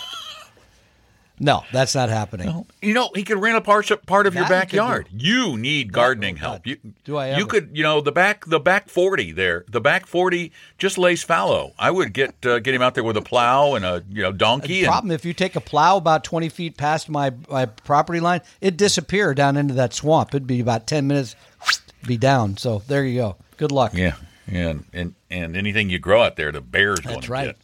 No, 1.42 1.64
that's 1.72 1.94
not 1.94 2.10
happening. 2.10 2.66
You 2.82 2.92
know, 2.92 3.08
he 3.14 3.24
could 3.24 3.40
rent 3.40 3.56
a 3.56 3.62
part 3.62 3.90
part 4.04 4.26
of 4.26 4.34
your 4.34 4.42
That 4.44 4.68
could 4.68 4.76
backyard. 4.76 5.08
You 5.10 5.56
need 5.56 5.90
gardening 5.90 6.36
help. 6.36 6.66
You, 6.66 6.76
Do 7.04 7.16
I 7.16 7.38
You 7.38 7.46
could, 7.46 7.70
you 7.72 7.82
know, 7.82 8.02
the 8.02 8.12
back 8.12 8.44
the 8.44 8.60
back 8.60 8.90
forty 8.90 9.32
there. 9.32 9.64
The 9.66 9.80
back 9.80 10.04
forty 10.06 10.52
just 10.76 10.98
lays 10.98 11.22
fallow. 11.22 11.72
I 11.78 11.90
would 11.90 12.12
get 12.12 12.44
uh, 12.44 12.58
get 12.58 12.74
him 12.74 12.82
out 12.82 12.94
there 12.94 13.02
with 13.02 13.16
a 13.16 13.22
plow 13.22 13.74
and 13.74 13.86
a 13.86 14.04
you 14.10 14.22
know 14.22 14.32
donkey. 14.32 14.80
And, 14.80 14.88
Problem 14.88 15.12
if 15.12 15.24
you 15.24 15.32
take 15.32 15.56
a 15.56 15.62
plow 15.62 15.96
about 15.96 16.24
twenty 16.24 16.50
feet 16.50 16.76
past 16.76 17.08
my 17.08 17.32
my 17.48 17.64
property 17.64 18.20
line, 18.20 18.42
it 18.60 18.76
disappear 18.76 19.32
down 19.32 19.56
into 19.56 19.72
that 19.74 19.94
swamp. 19.94 20.34
It'd 20.34 20.46
be 20.46 20.60
about 20.60 20.86
ten 20.86 21.06
minutes, 21.06 21.36
be 22.06 22.18
down. 22.18 22.58
So 22.58 22.82
there 22.86 23.02
you 23.02 23.18
go. 23.18 23.36
Good 23.56 23.72
luck. 23.72 23.94
yeah, 23.94 24.16
and 24.46 24.84
and 24.92 25.14
and 25.30 25.56
anything 25.56 25.88
you 25.88 25.98
grow 25.98 26.22
out 26.22 26.36
there, 26.36 26.52
the 26.52 26.60
bears 26.60 27.00
That's 27.02 27.24
to 27.24 27.32
right. 27.32 27.46
get. 27.46 27.56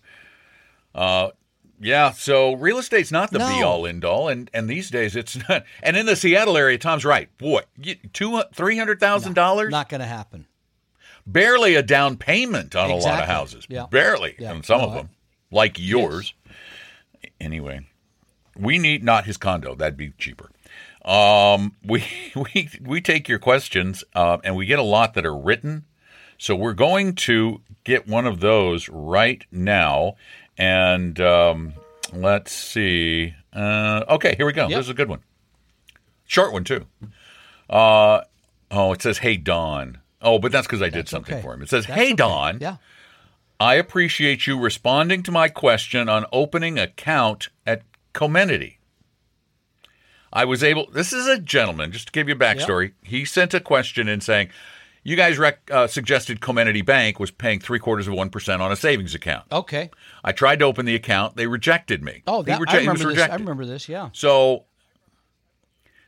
Uh, 0.94 1.28
yeah. 1.80 2.10
So 2.12 2.54
real 2.54 2.78
estate's 2.78 3.10
not 3.12 3.30
the 3.30 3.38
No. 3.38 3.48
be 3.48 3.62
all 3.62 3.86
end 3.86 4.04
all, 4.04 4.28
and 4.28 4.50
and 4.54 4.68
these 4.68 4.90
days 4.90 5.14
it's 5.16 5.36
not. 5.48 5.64
And 5.82 5.96
in 5.96 6.06
the 6.06 6.16
Seattle 6.16 6.56
area, 6.56 6.78
Tom's 6.78 7.04
right. 7.04 7.28
Boy, 7.38 7.62
two 8.12 8.42
three 8.54 8.76
hundred 8.78 9.00
thousand 9.00 9.34
dollars. 9.34 9.70
Not 9.70 9.88
going 9.88 10.00
to 10.00 10.06
happen. 10.06 10.46
barely 11.26 11.74
a 11.74 11.82
down 11.82 12.16
payment 12.16 12.74
on 12.76 12.90
a 12.90 12.96
lot 12.96 13.20
of 13.20 13.28
houses. 13.28 13.64
Yeah. 13.68 13.86
Barely 13.90 14.36
Yeah. 14.38 14.52
on 14.52 14.62
some 14.62 14.80
No, 14.80 14.86
of 14.86 14.92
I- 14.92 14.96
them, 14.96 15.10
like 15.50 15.76
yours. 15.78 16.34
Anyway, 17.40 17.80
we 18.56 18.78
need 18.78 19.02
not 19.04 19.24
his 19.26 19.36
condo. 19.36 19.74
That'd 19.74 19.96
be 19.96 20.12
cheaper. 20.18 20.50
Um, 21.04 21.76
we 21.84 22.04
we 22.34 22.68
we 22.80 23.00
take 23.00 23.28
your 23.28 23.38
questions, 23.38 24.04
uh, 24.14 24.38
and 24.44 24.56
we 24.56 24.66
get 24.66 24.78
a 24.78 24.82
lot 24.84 25.14
that 25.14 25.26
are 25.26 25.36
written. 25.36 25.84
So 26.38 26.54
we're 26.54 26.74
going 26.74 27.14
to 27.14 27.62
get 27.84 28.06
one 28.06 28.26
of 28.26 28.40
those 28.40 28.90
right 28.90 29.42
now, 29.50 30.16
and 30.58 31.20
um, 31.20 31.74
let's 32.12 32.52
see. 32.52 33.34
Uh, 33.52 34.04
okay, 34.08 34.34
here 34.36 34.46
we 34.46 34.52
go. 34.52 34.68
This 34.68 34.78
is 34.78 34.88
a 34.88 34.94
good 34.94 35.08
one. 35.08 35.20
Short 36.26 36.52
one 36.52 36.64
too. 36.64 36.86
Uh, 37.68 38.22
oh, 38.70 38.92
it 38.92 39.02
says, 39.02 39.18
"Hey 39.18 39.36
Don." 39.36 39.98
Oh, 40.22 40.38
but 40.38 40.50
that's 40.50 40.66
because 40.66 40.82
I 40.82 40.88
did 40.88 41.08
something 41.08 41.34
okay. 41.34 41.42
for 41.42 41.54
him. 41.54 41.62
It 41.62 41.68
says, 41.68 41.86
That's 41.86 41.98
"Hey 41.98 42.06
okay. 42.08 42.14
Don." 42.14 42.58
Yeah. 42.60 42.76
I 43.58 43.74
appreciate 43.76 44.46
you 44.46 44.58
responding 44.58 45.22
to 45.22 45.32
my 45.32 45.48
question 45.48 46.08
on 46.08 46.26
opening 46.30 46.78
account 46.78 47.48
at 47.66 47.82
Comenity. 48.12 48.76
I 50.32 50.44
was 50.44 50.62
able. 50.62 50.90
This 50.90 51.12
is 51.12 51.26
a 51.26 51.38
gentleman. 51.38 51.92
Just 51.92 52.08
to 52.08 52.12
give 52.12 52.28
you 52.28 52.34
a 52.34 52.38
backstory, 52.38 52.92
he 53.02 53.24
sent 53.24 53.54
a 53.54 53.60
question 53.60 54.08
in 54.08 54.20
saying, 54.20 54.50
"You 55.06 55.14
guys 55.14 55.38
rec- 55.38 55.70
uh, 55.70 55.86
suggested 55.86 56.40
Comenity 56.40 56.84
Bank 56.84 57.20
was 57.20 57.30
paying 57.30 57.60
three 57.60 57.78
quarters 57.78 58.08
of 58.08 58.14
one 58.14 58.28
percent 58.28 58.60
on 58.60 58.72
a 58.72 58.76
savings 58.76 59.14
account. 59.14 59.44
Okay. 59.52 59.90
I 60.24 60.32
tried 60.32 60.58
to 60.58 60.64
open 60.64 60.84
the 60.84 60.96
account. 60.96 61.36
They 61.36 61.46
rejected 61.46 62.02
me. 62.02 62.24
Oh, 62.26 62.42
that, 62.42 62.60
reje- 62.60 62.68
I 62.68 62.76
remember 62.78 62.98
this. 62.98 63.06
rejected. 63.06 63.32
I 63.32 63.36
remember 63.36 63.64
this. 63.64 63.88
Yeah. 63.88 64.08
So, 64.12 64.64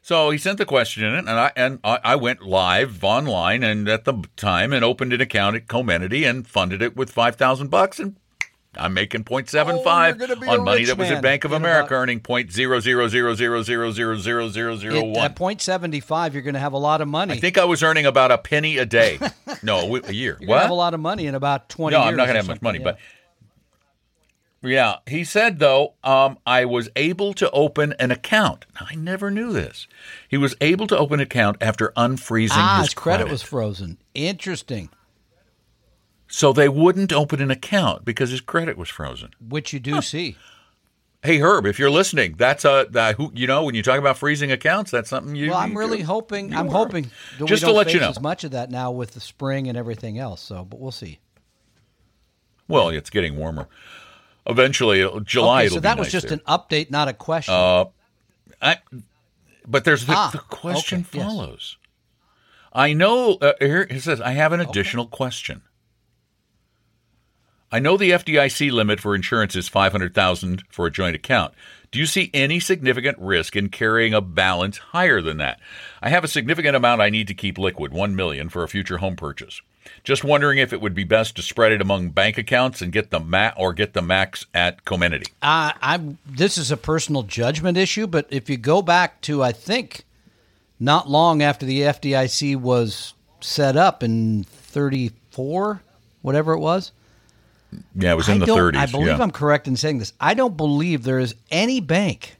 so 0.03 0.31
he 0.31 0.39
sent 0.39 0.59
the 0.59 0.67
question 0.67 1.05
in, 1.05 1.15
and 1.15 1.31
I 1.31 1.53
and 1.55 1.79
I, 1.85 2.01
I 2.03 2.17
went 2.17 2.43
live 2.43 3.05
online 3.05 3.63
and 3.63 3.89
at 3.89 4.05
the 4.05 4.25
time 4.37 4.73
and 4.73 4.85
opened 4.85 5.13
an 5.13 5.21
account 5.21 5.55
at 5.55 5.69
Comenity 5.69 6.29
and 6.29 6.45
funded 6.45 6.83
it 6.83 6.97
with 6.97 7.11
five 7.11 7.37
thousand 7.37 7.69
bucks, 7.71 8.01
and 8.01 8.17
I'm 8.77 8.95
making 8.95 9.25
point 9.25 9.49
seven 9.49 9.77
Oh, 9.77 9.83
five 9.83 10.19
you're 10.19 10.29
gonna 10.29 10.41
be 10.41 10.47
a 10.47 10.51
on 10.51 10.65
money 10.65 10.85
that 10.85 10.99
was 10.99 11.09
man 11.09 11.17
at 11.17 11.23
Bank 11.23 11.45
of 11.45 11.53
America, 11.53 11.87
about- 11.95 12.03
earning 12.03 12.21
point 12.21 12.53
zero 12.53 12.81
zero 12.81 13.09
zero 13.09 13.35
zero 13.35 13.63
zero 13.63 13.91
zero 13.91 14.17
zero 14.19 14.49
zero 14.49 14.77
zero 14.77 14.95
It- 14.95 15.07
one. 15.07 15.25
at 15.25 15.37
point 15.37 15.63
seventy 15.63 16.01
five, 16.01 16.35
you're 16.35 16.43
going 16.43 16.55
to 16.55 16.61
have 16.61 16.75
a 16.75 16.79
lot 16.79 17.01
of 17.01 17.09
money. 17.09 17.35
I 17.35 17.41
think 17.41 17.59
I 17.59 17.65
was 17.65 17.83
earning 17.83 18.07
about 18.07 18.31
a 18.31 18.39
penny 18.39 18.77
a 18.79 18.87
day. 18.87 19.19
no, 19.63 19.79
a 19.97 20.13
year. 20.13 20.13
you're 20.13 20.35
going 20.35 20.41
to 20.41 20.47
what? 20.49 20.63
have 20.63 20.71
a 20.71 20.75
lot 20.75 20.95
of 20.95 21.01
money 21.01 21.27
in 21.27 21.35
about 21.35 21.69
twenty. 21.69 21.97
No, 21.97 22.03
years 22.03 22.11
I'm 22.11 22.17
not 22.17 22.25
going 22.27 22.35
to 22.35 22.41
have 22.41 22.49
much 22.49 22.63
money, 22.63 22.79
yeah. 22.79 22.85
but 22.85 22.99
yeah, 24.61 24.97
he 25.07 25.23
said 25.25 25.61
though, 25.61 25.95
um, 26.03 26.39
I 26.45 26.65
was 26.65 26.89
able 26.97 27.33
to 27.35 27.51
open 27.53 27.95
an 28.01 28.11
account. 28.11 28.67
I 28.79 28.95
never 28.97 29.31
knew 29.31 29.53
this. 29.53 29.87
He 30.29 30.37
was 30.37 30.57
able 30.61 30.87
to 30.89 30.99
open 30.99 31.21
an 31.21 31.27
account 31.27 31.59
after 31.61 31.93
unfreezing 31.97 32.51
ah, 32.53 32.79
his 32.79 32.89
his 32.89 32.95
credit 32.95 33.29
was 33.29 33.43
frozen. 33.43 33.99
Interesting. 34.15 34.91
So 36.29 36.53
they 36.53 36.69
wouldn't 36.69 37.13
open 37.13 37.41
an 37.41 37.51
account 37.51 38.05
because 38.05 38.31
his 38.31 38.41
credit 38.41 38.77
was 38.77 38.89
frozen. 38.89 39.31
Which 39.47 39.73
you 39.73 39.81
do 39.81 40.01
see. 40.03 40.37
Hey 41.23 41.39
Herb, 41.41 41.67
if 41.67 41.81
you're 41.81 41.91
listening, 41.91 42.37
that's 42.39 42.65
a 42.65 42.87
that, 42.91 43.17
who 43.17 43.33
you 43.35 43.49
know 43.49 43.65
when 43.65 43.75
you 43.75 43.83
talk 43.83 43.99
about 43.99 44.17
freezing 44.19 44.53
accounts, 44.53 44.93
that's 44.93 45.11
something 45.11 45.35
you. 45.35 45.51
Well, 45.51 45.59
I'm 45.59 45.77
really 45.77 46.03
hoping. 46.03 46.55
I'm 46.55 46.69
hoping 46.69 47.11
Just 47.45 47.65
to 47.65 47.73
let 47.73 47.93
you 47.93 47.99
know. 47.99 48.11
as 48.11 48.21
much 48.21 48.45
of 48.45 48.53
that 48.53 48.71
now 48.71 48.93
with 48.93 49.13
the 49.13 49.21
spring 49.21 49.67
and 49.69 49.77
everything 49.77 50.19
else. 50.19 50.41
So, 50.41 50.65
but 50.65 50.79
we'll 50.79 50.93
see. 50.93 51.19
Well, 52.69 52.91
it's 52.91 53.11
getting 53.11 53.37
warmer. 53.37 53.67
Eventually, 54.47 55.01
it'll- 55.01 55.21
July. 55.21 55.63
okay, 55.65 55.75
so 55.75 55.81
that 55.81 55.99
was 55.99 56.13
just 56.13 56.29
there. 56.29 56.39
an 56.39 56.43
update, 56.47 56.91
not 56.91 57.09
a 57.09 57.13
question. 57.13 57.55
I, 58.63 58.79
but 59.67 59.85
there's 59.85 60.07
the, 60.07 60.15
Ah, 60.15 60.31
the 60.33 60.39
question 60.39 61.01
okay, 61.11 61.19
yes. 61.19 61.27
follows. 61.27 61.77
I 62.73 62.93
know 62.93 63.35
uh, 63.41 63.53
here 63.59 63.87
it 63.91 64.01
says 64.03 64.21
I 64.21 64.33
have 64.33 64.53
an 64.53 64.61
additional 64.61 65.07
question. 65.07 65.63
I 67.71 67.81
know 67.81 67.99
the 67.99 68.13
FDIC 68.13 68.73
limit 68.73 68.99
for 68.99 69.15
insurance 69.15 69.55
is 69.55 69.69
500,000 69.69 70.63
for 70.71 70.87
a 70.87 70.91
joint 70.91 71.15
account. 71.15 71.53
Do 71.91 71.99
you 71.99 72.07
see 72.07 72.31
any 72.33 72.61
significant 72.61 73.19
risk 73.19 73.57
in 73.57 73.69
carrying 73.69 74.15
a 74.15 74.23
balance 74.23 74.79
higher 74.79 75.21
than 75.21 75.37
that? 75.39 75.61
I 76.01 76.09
have 76.09 76.25
a 76.25 76.29
significant 76.29 76.77
amount 76.77 77.03
I 77.03 77.11
need 77.11 77.29
to 77.29 77.35
keep 77.35 77.59
liquid, 77.59 77.93
1 77.93 78.17
million 78.17 78.49
for 78.49 78.63
a 78.63 78.69
future 78.69 78.99
home 78.99 79.17
purchase. 79.17 79.61
Just 80.05 80.25
wondering 80.25 80.59
if 80.59 80.73
it 80.73 80.81
would 80.81 80.95
be 80.95 81.05
best 81.05 81.37
to 81.37 81.43
spread 81.43 81.73
it 81.73 81.81
among 81.81 82.11
bank 82.11 82.39
accounts 82.39 82.81
and 82.81 82.93
get 82.93 83.11
the 83.11 83.21
ma- 83.21 83.53
or 83.57 83.73
get 83.75 83.93
the 83.93 84.03
max 84.03 84.47
at 84.55 84.85
Comenity. 84.85 85.29
Uh, 85.43 85.73
I'm. 85.81 86.19
This 86.27 86.59
is 86.59 86.71
a 86.71 86.77
personal 86.77 87.23
judgment 87.23 87.79
issue, 87.79 88.07
but 88.07 88.27
if 88.29 88.51
you 88.51 88.59
go 88.59 88.83
back 88.83 89.21
to, 89.23 89.43
I 89.43 89.53
think, 89.53 90.05
not 90.79 91.09
long 91.09 91.43
after 91.43 91.65
the 91.65 91.83
FDIC 91.83 92.57
was 92.57 93.15
set 93.41 93.79
up 93.79 94.03
in 94.03 94.45
'34, 94.45 95.81
whatever 96.21 96.53
it 96.53 96.61
was. 96.61 96.93
Yeah, 97.95 98.13
it 98.13 98.17
was 98.17 98.29
in 98.29 98.43
I 98.43 98.47
the 98.47 98.53
30s. 98.53 98.77
I 98.77 98.87
believe 98.87 99.07
yeah. 99.09 99.19
I'm 99.23 99.31
correct 99.31 99.69
in 99.69 99.77
saying 99.77 99.99
this. 99.99 100.13
I 100.21 100.35
don't 100.35 100.57
believe 100.57 101.03
there 101.05 101.19
is 101.19 101.35
any 101.51 101.81
bank 101.81 102.37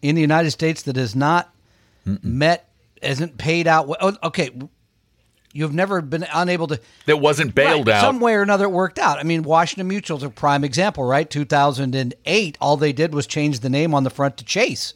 in 0.00 0.14
the 0.16 0.20
United 0.20 0.50
States 0.50 0.82
that 0.82 0.96
has 0.96 1.14
not 1.14 1.54
met, 2.04 2.68
hasn't 3.02 3.38
paid 3.38 3.66
out. 3.68 3.88
oh, 4.00 4.16
Okay, 4.24 4.50
you've 5.52 5.72
never 5.74 6.00
been 6.00 6.26
unable 6.34 6.66
to. 6.66 6.80
that 7.06 7.18
wasn't 7.18 7.54
bailed 7.54 7.86
Right, 7.86 7.96
out. 7.96 8.00
Some 8.00 8.18
way 8.20 8.34
or 8.34 8.42
another, 8.42 8.64
it 8.64 8.70
worked 8.72 8.98
out. 8.98 9.18
I 9.18 9.22
mean, 9.22 9.42
Washington 9.44 9.86
Mutual's 9.86 10.22
a 10.24 10.30
prime 10.30 10.64
example, 10.64 11.04
right? 11.04 11.28
2008, 11.30 12.58
all 12.60 12.76
they 12.76 12.92
did 12.92 13.14
was 13.14 13.26
change 13.26 13.60
the 13.60 13.70
name 13.70 13.94
on 13.94 14.02
the 14.04 14.10
front 14.10 14.36
to 14.38 14.44
Chase. 14.44 14.94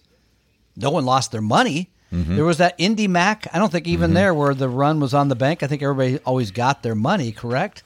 No 0.77 0.91
one 0.91 1.05
lost 1.05 1.31
their 1.31 1.41
money. 1.43 1.91
Mm-hmm. 2.13 2.37
There 2.37 2.45
was 2.45 2.59
that 2.59 2.75
Indy 2.79 3.09
Mac. 3.09 3.47
I 3.53 3.59
don't 3.59 3.71
think 3.73 3.87
even 3.87 4.15
there 4.15 4.33
where 4.35 4.55
the 4.55 4.69
run 4.69 5.01
was 5.01 5.15
on 5.15 5.29
the 5.29 5.35
bank. 5.35 5.63
I 5.63 5.67
think 5.67 5.83
everybody 5.83 6.19
always 6.25 6.51
got 6.51 6.83
their 6.83 6.95
money, 6.95 7.33
correct? 7.33 7.83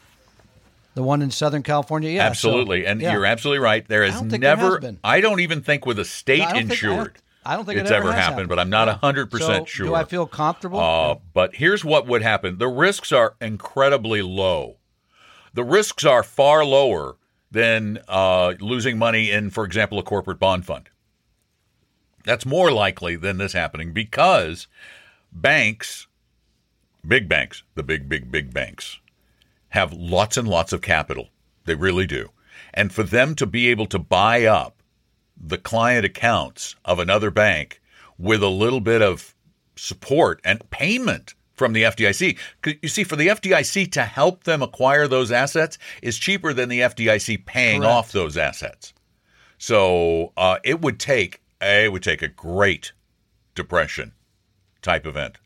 The 1.01 1.05
one 1.07 1.23
in 1.23 1.31
Southern 1.31 1.63
California, 1.63 2.11
yeah. 2.11 2.25
so- 2.27 2.51
Absolutely, 2.51 2.85
and 2.85 3.01
yeah. 3.01 3.15
you're 3.15 3.25
absolutely 3.25 3.61
right. 3.65 3.89
There 3.89 4.05
has 4.05 4.13
don't 4.17 4.29
think 4.29 4.43
there 4.43 4.55
never. 4.55 4.73
has 4.73 4.81
been. 4.81 4.99
I 5.03 5.23
don't 5.23 5.41
even 5.41 5.63
think 5.63 5.87
with 5.87 5.99
a 5.99 6.05
state 6.05 6.43
I 6.43 6.53
don't 6.53 6.69
think- 6.69 6.85
I 6.85 6.87
don't- 6.87 6.93
insured. 6.99 7.19
I 7.43 7.57
don't 7.57 7.65
think 7.65 7.79
it 7.79 7.81
it's 7.81 7.91
ever 7.91 8.09
ever 8.09 8.13
happened, 8.13 8.33
happened. 8.33 8.49
but 8.51 8.59
I'm 8.59 8.69
not 8.69 8.87
Yeah. 8.89 8.99
hundred 8.99 9.33
So, 9.33 9.39
percent 9.39 9.67
sure. 9.67 9.87
Do 9.87 9.95
I 9.95 10.05
feel 10.05 10.27
comfortable? 10.27 10.79
Uh, 10.79 11.15
but 11.33 11.55
here's 11.55 11.83
what 11.87 12.07
would 12.07 12.21
happen: 12.21 12.59
the 12.59 12.69
risks 12.69 13.13
are 13.13 13.35
incredibly 13.41 14.21
low. 14.21 14.77
The 15.55 15.65
risks 15.65 16.05
are 16.05 16.23
far 16.23 16.67
lower 16.67 17.17
than 17.51 18.01
uh, 18.07 18.53
losing 18.61 18.99
money 18.99 19.31
in, 19.31 19.49
for 19.49 19.65
example, 19.65 19.99
a 19.99 20.03
corporate 20.03 20.39
bond 20.39 20.67
fund. 20.67 20.91
That's 22.25 22.45
more 22.45 22.71
likely 22.71 23.17
than 23.17 23.39
this 23.39 23.55
happening 23.55 23.95
because 23.95 24.67
banks, 25.33 26.09
big 27.09 27.27
banks, 27.27 27.63
the 27.75 27.83
big, 27.83 28.07
big, 28.07 28.31
big 28.31 28.53
banks, 28.53 28.99
have 29.71 29.93
lots 29.93 30.37
and 30.37 30.47
lots 30.47 30.73
of 30.73 30.83
capital. 30.83 31.31
They 31.65 31.75
really 31.75 32.07
do. 32.07 32.31
And 32.75 32.93
for 32.93 33.03
them 33.03 33.35
to 33.37 33.47
be 33.47 33.69
able 33.69 33.87
to 33.87 33.99
buy 33.99 34.45
up 34.45 34.83
the 35.37 35.59
client 35.59 36.05
accounts 36.05 36.77
of 36.85 36.99
another 36.99 37.31
bank 37.31 37.81
with 38.19 38.43
a 38.43 38.49
little 38.49 38.81
bit 38.81 39.01
of 39.01 39.35
support 39.77 40.41
and 40.45 40.69
payment 40.71 41.35
from 41.55 41.73
the 41.73 41.83
FDIC. 41.83 42.39
You 42.83 42.89
see, 42.89 43.05
for 43.05 43.17
the 43.17 43.29
FDIC 43.29 43.93
to 43.93 44.03
help 44.03 44.45
them 44.45 44.63
acquire 44.63 45.07
those 45.09 45.33
assets 45.33 45.79
is 46.03 46.19
cheaper 46.19 46.53
than 46.53 46.69
the 46.69 46.81
FDIC 46.81 47.45
paying 47.47 47.83
Correct. 47.83 47.93
off 47.93 48.13
those 48.13 48.37
assets. 48.37 48.93
So 49.59 50.33
uh, 50.37 50.59
it 50.65 50.81
would 50.81 50.99
take 50.99 51.43
it 51.61 51.93
would 51.93 52.03
take 52.03 52.23
a 52.23 52.29
great 52.29 52.93
depression 53.55 54.13
type 54.81 55.07
event, 55.07 55.37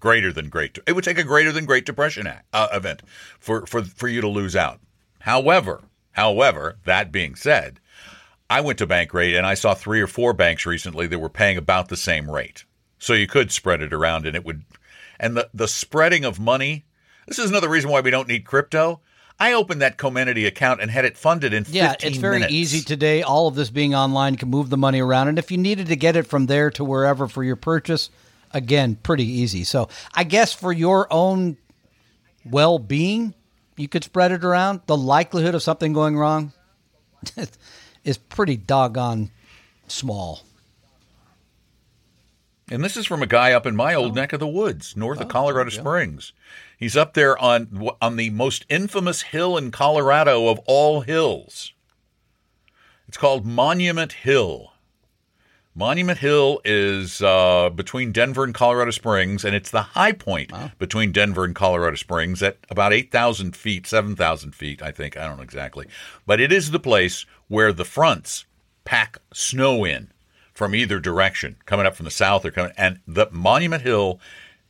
greater 0.00 0.32
than 0.32 0.48
great. 0.48 0.78
It 0.86 0.92
would 0.92 1.04
take 1.04 1.18
a 1.18 1.24
greater 1.24 1.52
than 1.52 1.64
Great 1.64 1.86
Depression 1.86 2.26
act, 2.26 2.46
uh, 2.52 2.68
event 2.72 3.02
for 3.38 3.66
for 3.66 3.82
for 3.82 4.08
you 4.08 4.20
to 4.20 4.28
lose 4.28 4.56
out. 4.56 4.80
However, 5.20 5.82
however, 6.12 6.78
that 6.84 7.12
being 7.12 7.34
said, 7.34 7.80
I 8.50 8.60
went 8.60 8.78
to 8.78 8.86
Bankrate 8.86 9.36
and 9.36 9.46
I 9.46 9.54
saw 9.54 9.74
three 9.74 10.00
or 10.00 10.06
four 10.06 10.32
banks 10.32 10.64
recently 10.66 11.06
that 11.06 11.18
were 11.18 11.28
paying 11.28 11.56
about 11.56 11.88
the 11.88 11.96
same 11.96 12.30
rate. 12.30 12.64
So 12.98 13.12
you 13.12 13.26
could 13.26 13.52
spread 13.52 13.82
it 13.82 13.92
around 13.92 14.26
and 14.26 14.34
it 14.34 14.44
would 14.44 14.62
and 15.20 15.36
the 15.36 15.48
the 15.52 15.68
spreading 15.68 16.24
of 16.24 16.40
money. 16.40 16.84
This 17.26 17.38
is 17.38 17.50
another 17.50 17.68
reason 17.68 17.90
why 17.90 18.00
we 18.00 18.10
don't 18.10 18.28
need 18.28 18.44
crypto. 18.46 19.00
I 19.40 19.52
opened 19.52 19.82
that 19.82 19.98
Comenity 19.98 20.46
account 20.48 20.80
and 20.80 20.90
had 20.90 21.04
it 21.04 21.16
funded 21.16 21.52
in 21.52 21.62
15 21.62 21.76
Yeah, 21.76 21.94
it's 22.00 22.18
very 22.18 22.38
minutes. 22.40 22.52
easy 22.52 22.80
today. 22.80 23.22
All 23.22 23.46
of 23.46 23.54
this 23.54 23.70
being 23.70 23.94
online, 23.94 24.32
you 24.32 24.38
can 24.38 24.50
move 24.50 24.68
the 24.68 24.76
money 24.76 25.00
around, 25.00 25.28
and 25.28 25.38
if 25.38 25.52
you 25.52 25.58
needed 25.58 25.86
to 25.88 25.94
get 25.96 26.16
it 26.16 26.26
from 26.26 26.46
there 26.46 26.70
to 26.72 26.82
wherever 26.82 27.28
for 27.28 27.44
your 27.44 27.54
purchase, 27.54 28.10
again, 28.52 28.96
pretty 28.96 29.24
easy. 29.24 29.64
So 29.64 29.88
I 30.14 30.24
guess 30.24 30.52
for 30.52 30.72
your 30.72 31.12
own 31.12 31.56
well-being, 32.44 33.34
you 33.76 33.88
could 33.88 34.04
spread 34.04 34.32
it 34.32 34.44
around. 34.44 34.80
The 34.86 34.96
likelihood 34.96 35.54
of 35.54 35.62
something 35.62 35.92
going 35.92 36.16
wrong 36.16 36.52
is 38.04 38.18
pretty 38.18 38.56
doggone 38.56 39.30
small. 39.86 40.42
And 42.70 42.84
this 42.84 42.96
is 42.96 43.06
from 43.06 43.22
a 43.22 43.26
guy 43.26 43.52
up 43.52 43.66
in 43.66 43.74
my 43.74 43.94
old 43.94 44.12
oh. 44.12 44.14
neck 44.14 44.32
of 44.32 44.40
the 44.40 44.46
woods, 44.46 44.96
north 44.96 45.20
of 45.20 45.26
oh, 45.26 45.30
Colorado 45.30 45.70
Springs. 45.70 46.32
He's 46.76 46.96
up 46.96 47.14
there 47.14 47.38
on 47.38 47.90
on 48.00 48.16
the 48.16 48.30
most 48.30 48.66
infamous 48.68 49.22
hill 49.22 49.56
in 49.56 49.70
Colorado 49.70 50.48
of 50.48 50.60
all 50.66 51.00
hills. 51.00 51.72
It's 53.08 53.16
called 53.16 53.46
Monument 53.46 54.12
Hill. 54.12 54.74
Monument 55.78 56.18
Hill 56.18 56.60
is 56.64 57.22
uh, 57.22 57.70
between 57.70 58.10
Denver 58.10 58.42
and 58.42 58.52
Colorado 58.52 58.90
Springs, 58.90 59.44
and 59.44 59.54
it's 59.54 59.70
the 59.70 59.82
high 59.82 60.10
point 60.10 60.50
between 60.76 61.12
Denver 61.12 61.44
and 61.44 61.54
Colorado 61.54 61.94
Springs 61.94 62.42
at 62.42 62.58
about 62.68 62.92
8,000 62.92 63.54
feet, 63.54 63.86
7,000 63.86 64.56
feet, 64.56 64.82
I 64.82 64.90
think. 64.90 65.16
I 65.16 65.28
don't 65.28 65.36
know 65.36 65.44
exactly. 65.44 65.86
But 66.26 66.40
it 66.40 66.50
is 66.50 66.72
the 66.72 66.80
place 66.80 67.26
where 67.46 67.72
the 67.72 67.84
fronts 67.84 68.44
pack 68.84 69.18
snow 69.32 69.84
in 69.84 70.10
from 70.52 70.74
either 70.74 70.98
direction, 70.98 71.54
coming 71.64 71.86
up 71.86 71.94
from 71.94 72.06
the 72.06 72.10
south 72.10 72.44
or 72.44 72.50
coming. 72.50 72.72
And 72.76 72.98
the 73.06 73.28
Monument 73.30 73.84
Hill 73.84 74.18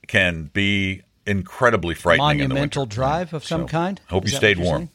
can 0.09 0.51
be 0.53 1.01
incredibly 1.25 1.95
frightening 1.95 2.41
in 2.41 2.49
the 2.51 2.55
Monumental 2.55 2.83
winter. 2.83 2.95
drive 2.95 3.33
of 3.33 3.47
some 3.47 3.63
So, 3.63 3.69
kind? 3.69 3.99
Hope 4.11 4.27
Is 4.27 4.33
you 4.33 4.37
stayed 4.37 4.59
warm. 4.59 4.91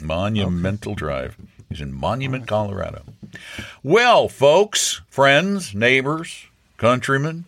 Monumental 0.00 0.96
Drive. 0.96 1.36
He's 1.72 1.80
in 1.80 1.92
Monument, 1.94 2.46
Colorado. 2.46 3.02
Well, 3.82 4.28
folks, 4.28 5.00
friends, 5.08 5.74
neighbors, 5.74 6.44
countrymen, 6.76 7.46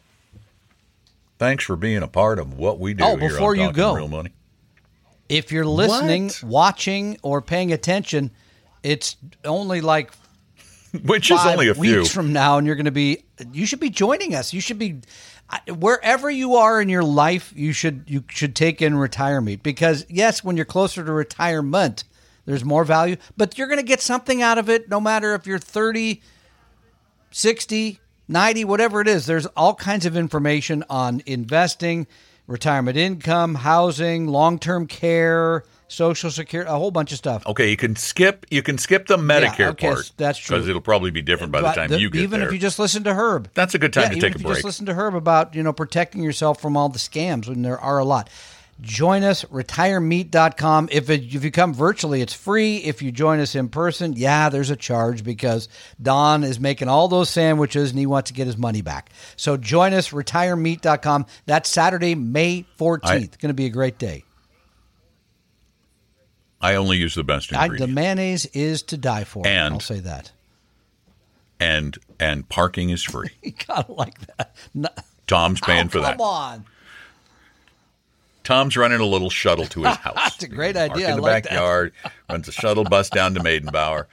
thanks 1.39 1.65
for 1.65 1.77
being 1.77 2.03
a 2.03 2.09
part 2.09 2.39
of 2.39 2.57
what 2.59 2.79
we 2.81 2.95
do. 2.95 3.05
Oh, 3.05 3.17
here 3.17 3.29
before 3.29 3.51
on 3.51 3.59
you 3.61 3.73
go. 3.73 3.95
Real 3.95 4.09
Money. 4.09 4.31
If 5.29 5.53
you're 5.53 5.67
listening, 5.67 6.25
What? 6.29 6.43
watching, 6.45 7.19
or 7.23 7.43
paying 7.43 7.71
attention, 7.73 8.31
it's 8.83 9.17
only 9.45 9.83
like 9.83 10.11
Which 11.05 11.31
is 11.31 11.45
only 11.45 11.69
a 11.69 11.75
few. 11.75 11.99
weeks 11.99 12.11
from 12.13 12.33
now, 12.33 12.57
and 12.57 12.67
you're 12.67 12.77
going 12.77 12.85
to 12.87 12.91
be. 12.91 13.25
You 13.53 13.67
should 13.67 13.81
be 13.81 13.91
joining 13.91 14.35
us. 14.35 14.55
You 14.55 14.61
should 14.63 14.79
be 14.79 15.01
wherever 15.69 16.31
you 16.31 16.55
are 16.57 16.81
in 16.81 16.89
your 16.89 17.05
life. 17.05 17.53
You 17.55 17.73
should 17.73 18.05
you 18.07 18.25
should 18.29 18.55
take 18.57 18.81
in 18.81 18.97
retirement 18.97 19.63
because 19.63 20.07
yes, 20.09 20.43
when 20.43 20.57
you're 20.57 20.65
closer 20.65 21.05
to 21.05 21.13
retirement, 21.13 22.05
there's 22.47 22.65
more 22.65 22.85
value, 22.85 23.17
but 23.37 23.57
you're 23.59 23.67
going 23.69 23.81
to 23.81 23.85
get 23.87 24.01
something 24.01 24.43
out 24.43 24.59
of 24.59 24.69
it. 24.69 24.89
No 24.89 25.01
matter 25.01 25.35
if 25.35 25.47
you're 25.47 25.59
30, 25.59 26.21
60, 27.31 28.01
90, 28.29 28.65
whatever 28.65 29.01
it 29.01 29.09
is. 29.09 29.27
There's 29.27 29.47
all 29.47 29.75
kinds 29.75 30.07
of 30.07 30.17
information 30.17 30.85
on 30.89 31.23
investing, 31.27 32.07
retirement 32.47 32.97
income, 32.97 33.57
housing, 33.57 34.27
long 34.29 34.59
term 34.59 34.87
care, 34.87 35.65
social 35.89 36.31
security, 36.31 36.71
a 36.71 36.75
whole 36.75 36.91
bunch 36.91 37.13
of 37.13 37.19
stuff. 37.19 37.47
Okay, 37.47 37.71
you 37.71 37.77
can 37.77 37.97
skip. 37.97 38.47
You 38.51 38.63
can 38.63 38.79
skip 38.79 39.07
the 39.07 39.17
Medicare 39.17 39.71
okay, 39.71 39.89
part. 39.89 40.13
that's 40.17 40.39
true. 40.39 40.57
because 40.57 40.69
it'll 40.69 40.81
probably 40.81 41.11
be 41.11 41.23
different 41.23 41.53
by 41.53 41.61
the 41.63 41.73
time 41.73 41.91
the- 41.91 42.01
you 42.01 42.11
get 42.11 42.21
even 42.21 42.31
there. 42.31 42.41
Even 42.41 42.49
if 42.49 42.53
you 42.55 42.61
just 42.61 42.79
listen 42.79 43.05
to 43.05 43.15
Herb, 43.15 43.51
That's 43.55 43.75
a 43.75 43.79
good 43.79 43.93
time 43.93 44.05
Yeah, 44.05 44.09
to 44.11 44.17
even 44.17 44.21
take 44.29 44.33
a 44.33 44.37
if 44.37 44.41
you 44.43 44.47
break. 44.47 44.57
Just 44.57 44.65
listen 44.65 44.87
to 44.87 44.95
Herb 44.95 45.15
about 45.15 45.55
you 45.55 45.63
know 45.63 45.73
protecting 45.73 46.23
yourself 46.23 46.61
from 46.61 46.77
all 46.77 46.89
the 46.89 46.99
scams 46.99 47.49
when 47.49 47.63
there 47.63 47.79
are 47.79 47.99
a 47.99 48.05
lot. 48.05 48.29
Join 48.81 49.23
us 49.23 49.45
retiremeet.com. 49.45 50.89
If 50.91 51.09
it, 51.09 51.35
if 51.35 51.45
you 51.45 51.51
come 51.51 51.73
virtually, 51.73 52.21
it's 52.21 52.35
free. 52.35 52.79
If 52.79 53.03
you 53.03 53.13
join 53.13 53.41
us 53.41 53.55
in 53.55 53.69
person, 53.69 54.15
yeah, 54.15 54.49
there's 54.49 54.71
a 54.71 54.77
charge 54.77 55.23
because 55.23 55.69
Don 56.03 56.43
is 56.45 56.59
making 56.59 56.89
all 56.89 57.09
those 57.09 57.31
sandwiches 57.31 57.91
and 57.91 57.99
he 57.99 58.07
wants 58.07 58.31
to 58.31 58.35
get 58.35 58.47
his 58.47 58.57
money 58.59 58.83
back. 58.83 59.11
So 59.37 59.57
join 59.57 59.95
us 59.95 60.11
retiremeet.com. 60.11 61.27
That's 61.47 61.71
Saturday, 61.71 62.15
May 62.15 62.67
14th. 62.79 63.39
Going 63.39 63.51
to 63.51 63.55
be 63.55 63.67
a 63.67 63.71
great 63.71 63.99
day. 63.99 64.25
I 66.61 66.77
only 66.77 66.97
use 66.97 67.15
the 67.15 67.25
best 67.25 67.53
I, 67.53 67.69
the 67.69 67.87
mayonnaise 67.87 68.47
is 68.47 68.83
to 68.85 68.97
die 68.97 69.25
for. 69.25 69.47
And- 69.47 69.75
I'll 69.75 69.81
say 69.81 70.01
that. 70.01 70.33
and 71.61 71.99
and 72.19 72.49
parking 72.49 72.91
is 72.91 73.03
free. 73.03 73.31
You 73.43 73.53
gotta 73.67 73.93
like 73.93 74.19
that. 74.37 74.57
No, 74.73 74.89
Tom's 75.27 75.61
paying 75.61 75.87
oh, 75.87 75.91
for 75.91 76.01
that. 76.01 76.17
Come 76.17 76.27
on. 76.27 76.65
Tom's 78.45 78.77
running 78.77 79.01
a 79.01 79.05
little 79.07 79.31
shuttle 79.31 79.67
to 79.67 79.85
his 79.85 79.97
house. 79.97 80.15
That's 80.15 80.43
a 80.45 80.49
great 80.49 80.77
idea. 80.77 81.11
in 81.11 81.17
the 81.17 81.23
like 81.23 81.45
that. 81.45 81.51
backyard, 81.51 81.93
runs 82.31 82.47
a 82.47 82.53
shuttle 82.53 82.85
bus 82.85 83.11
down 83.11 83.35
to 83.35 83.41
Meydenbauer. 83.41 84.07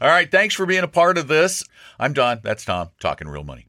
All 0.00 0.08
right, 0.08 0.30
thanks 0.30 0.54
for 0.54 0.66
being 0.66 0.84
a 0.84 0.88
part 0.88 1.16
of 1.16 1.28
this. 1.28 1.64
I'm 1.98 2.12
Don. 2.12 2.40
That's 2.42 2.64
Tom, 2.64 2.90
talking 3.00 3.28
real 3.28 3.44
money. 3.44 3.68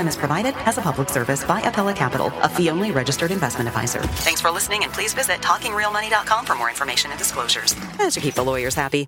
is 0.07 0.15
provided 0.15 0.53
as 0.65 0.77
a 0.77 0.81
public 0.81 1.09
service 1.09 1.43
by 1.43 1.61
Appella 1.61 1.95
Capital, 1.95 2.31
a 2.41 2.49
fee-only 2.49 2.91
registered 2.91 3.31
investment 3.31 3.67
advisor. 3.67 4.01
Thanks 4.01 4.41
for 4.41 4.51
listening, 4.51 4.83
and 4.83 4.93
please 4.93 5.13
visit 5.13 5.41
talkingrealmoney.com 5.41 6.45
for 6.45 6.55
more 6.55 6.69
information 6.69 7.11
and 7.11 7.17
disclosures. 7.17 7.73
That 7.97 8.13
should 8.13 8.23
keep 8.23 8.35
the 8.35 8.43
lawyers 8.43 8.75
happy. 8.75 8.99